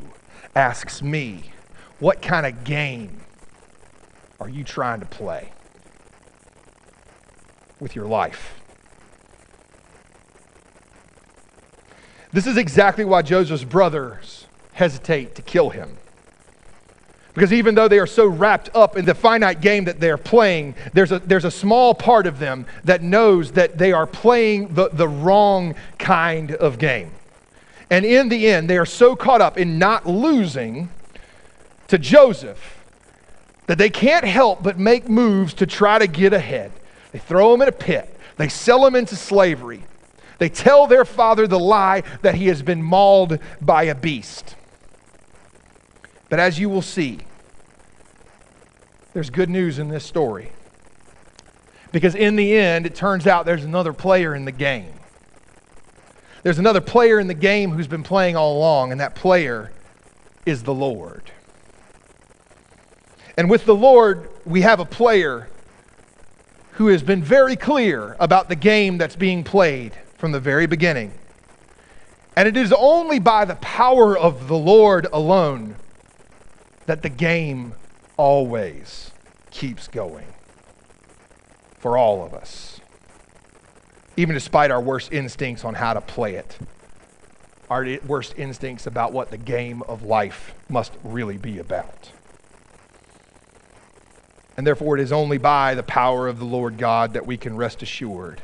asks 0.56 1.02
me, 1.02 1.52
what 2.00 2.22
kind 2.22 2.46
of 2.46 2.64
game 2.64 3.22
are 4.40 4.48
you 4.48 4.64
trying 4.64 5.00
to 5.00 5.06
play 5.06 5.52
with 7.80 7.96
your 7.96 8.06
life? 8.06 8.60
This 12.32 12.46
is 12.46 12.58
exactly 12.58 13.04
why 13.04 13.24
Joseph's 13.24 13.64
brothers 13.64 14.46
hesitate 14.74 15.36
to 15.36 15.42
kill 15.42 15.72
him. 15.72 15.98
Because 17.36 17.52
even 17.52 17.76
though 17.76 17.90
they 17.90 18.00
are 18.00 18.08
so 18.08 18.26
wrapped 18.26 18.70
up 18.74 18.96
in 18.96 19.04
the 19.04 19.14
finite 19.14 19.60
game 19.60 19.84
that 19.86 20.00
they're 20.00 20.18
playing, 20.18 20.74
there's 20.94 21.12
a, 21.12 21.20
there's 21.20 21.44
a 21.44 21.52
small 21.52 21.94
part 21.94 22.28
of 22.28 22.40
them 22.40 22.66
that 22.86 23.04
knows 23.04 23.52
that 23.52 23.78
they 23.78 23.92
are 23.92 24.08
playing 24.08 24.74
the, 24.74 24.90
the 24.90 25.08
wrong 25.08 25.76
kind 26.00 26.56
of 26.56 26.80
game. 26.80 27.12
And 27.90 28.06
in 28.06 28.30
the 28.30 28.48
end, 28.48 28.70
they 28.70 28.78
are 28.78 28.86
so 28.86 29.18
caught 29.18 29.42
up 29.42 29.58
in 29.58 29.78
not 29.78 30.08
losing 30.08 30.90
to 31.90 31.98
Joseph 31.98 32.84
that 33.68 33.78
they 33.78 33.90
can't 33.90 34.26
help 34.26 34.64
but 34.64 34.80
make 34.80 35.10
moves 35.10 35.54
to 35.56 35.68
try 35.68 36.00
to 36.00 36.08
get 36.08 36.32
ahead. 36.32 36.72
They 37.12 37.20
throw 37.20 37.54
him 37.54 37.62
in 37.62 37.68
a 37.68 37.74
pit, 37.74 38.18
they 38.38 38.48
sell 38.48 38.86
him 38.86 38.96
into 38.96 39.18
slavery. 39.18 39.84
They 40.38 40.50
tell 40.50 40.88
their 40.88 41.06
father 41.06 41.48
the 41.48 41.60
lie 41.60 42.04
that 42.22 42.36
he 42.36 42.48
has 42.48 42.62
been 42.62 42.84
mauled 42.84 43.40
by 43.62 43.84
a 43.84 43.96
beast. 43.96 44.55
But 46.30 46.40
as 46.40 46.60
you 46.60 46.70
will 46.70 46.82
see, 46.82 47.20
there's 49.14 49.30
good 49.30 49.50
news 49.50 49.80
in 49.80 49.88
this 49.88 50.06
story. 50.06 50.52
Because 51.92 52.16
in 52.16 52.36
the 52.36 52.58
end, 52.58 52.86
it 52.86 52.96
turns 52.96 53.28
out 53.28 53.46
there's 53.46 53.64
another 53.64 53.94
player 53.94 54.36
in 54.36 54.46
the 54.46 54.52
game. 54.52 54.92
There's 56.44 56.60
another 56.60 56.82
player 56.82 57.20
in 57.20 57.28
the 57.28 57.34
game 57.34 57.72
who's 57.72 57.88
been 57.88 58.04
playing 58.04 58.36
all 58.36 58.58
along, 58.58 58.92
and 58.92 59.00
that 59.00 59.16
player 59.16 59.72
is 60.46 60.64
the 60.64 60.74
Lord. 60.74 61.32
And 63.38 63.50
with 63.50 63.66
the 63.66 63.76
Lord, 63.76 64.30
we 64.46 64.62
have 64.62 64.80
a 64.80 64.86
player 64.86 65.48
who 66.74 66.88
has 66.88 67.02
been 67.02 67.24
very 67.24 67.56
clear 67.56 68.18
about 68.20 68.50
the 68.50 68.56
game 68.56 68.98
that's 68.98 69.16
being 69.16 69.44
played 69.44 69.94
from 70.18 70.34
the 70.34 70.40
very 70.40 70.66
beginning. 70.66 71.14
And 72.36 72.48
it 72.48 72.58
is 72.58 72.74
only 72.74 73.20
by 73.20 73.46
the 73.46 73.56
power 73.56 74.18
of 74.18 74.48
the 74.48 74.58
Lord 74.58 75.08
alone 75.14 75.78
that 76.86 77.02
the 77.02 77.10
game 77.10 77.74
always 78.18 79.12
keeps 79.52 79.88
going 79.88 80.28
for 81.80 81.98
all 81.98 82.24
of 82.24 82.34
us. 82.34 82.80
Even 84.18 84.34
despite 84.34 84.72
our 84.72 84.82
worst 84.82 85.12
instincts 85.12 85.66
on 85.66 85.74
how 85.74 85.94
to 85.94 86.02
play 86.02 86.36
it, 86.36 86.58
our 87.70 87.98
worst 88.06 88.34
instincts 88.38 88.88
about 88.88 89.12
what 89.12 89.32
the 89.32 89.38
game 89.38 89.82
of 89.84 90.04
life 90.04 90.54
must 90.70 90.94
really 91.04 91.38
be 91.38 91.60
about. 91.60 92.12
And 94.58 94.66
therefore, 94.66 94.98
it 94.98 95.02
is 95.02 95.12
only 95.12 95.38
by 95.38 95.76
the 95.76 95.84
power 95.84 96.28
of 96.28 96.40
the 96.40 96.46
Lord 96.46 96.78
God 96.78 97.14
that 97.14 97.26
we 97.26 97.36
can 97.36 97.58
rest 97.58 97.82
assured 97.82 98.42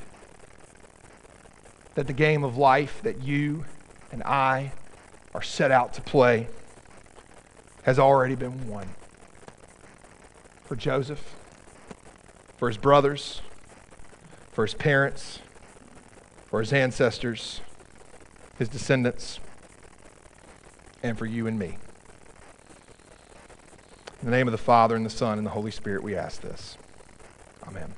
that 1.95 2.08
the 2.08 2.13
game 2.13 2.43
of 2.43 2.58
life 2.58 3.01
that 3.04 3.21
you 3.21 3.65
and 4.12 4.23
I 4.23 4.71
are 5.34 5.41
set 5.41 5.71
out 5.71 5.93
to 5.93 6.01
play 6.01 6.47
has 7.83 7.99
already 7.99 8.35
been 8.35 8.67
won. 8.67 8.89
For 10.65 10.75
Joseph, 10.75 11.35
for 12.57 12.67
his 12.67 12.77
brothers, 12.77 13.41
for 14.51 14.65
his 14.65 14.73
parents, 14.73 15.39
for 16.47 16.59
his 16.59 16.71
ancestors, 16.71 17.61
his 18.57 18.69
descendants, 18.69 19.39
and 21.01 21.17
for 21.17 21.25
you 21.25 21.47
and 21.47 21.57
me. 21.57 21.77
In 24.21 24.25
the 24.25 24.31
name 24.31 24.47
of 24.47 24.51
the 24.51 24.57
Father, 24.57 24.95
and 24.95 25.05
the 25.05 25.09
Son, 25.09 25.37
and 25.37 25.47
the 25.47 25.51
Holy 25.51 25.71
Spirit, 25.71 26.03
we 26.03 26.15
ask 26.15 26.41
this. 26.41 26.77
Amen. 27.67 27.93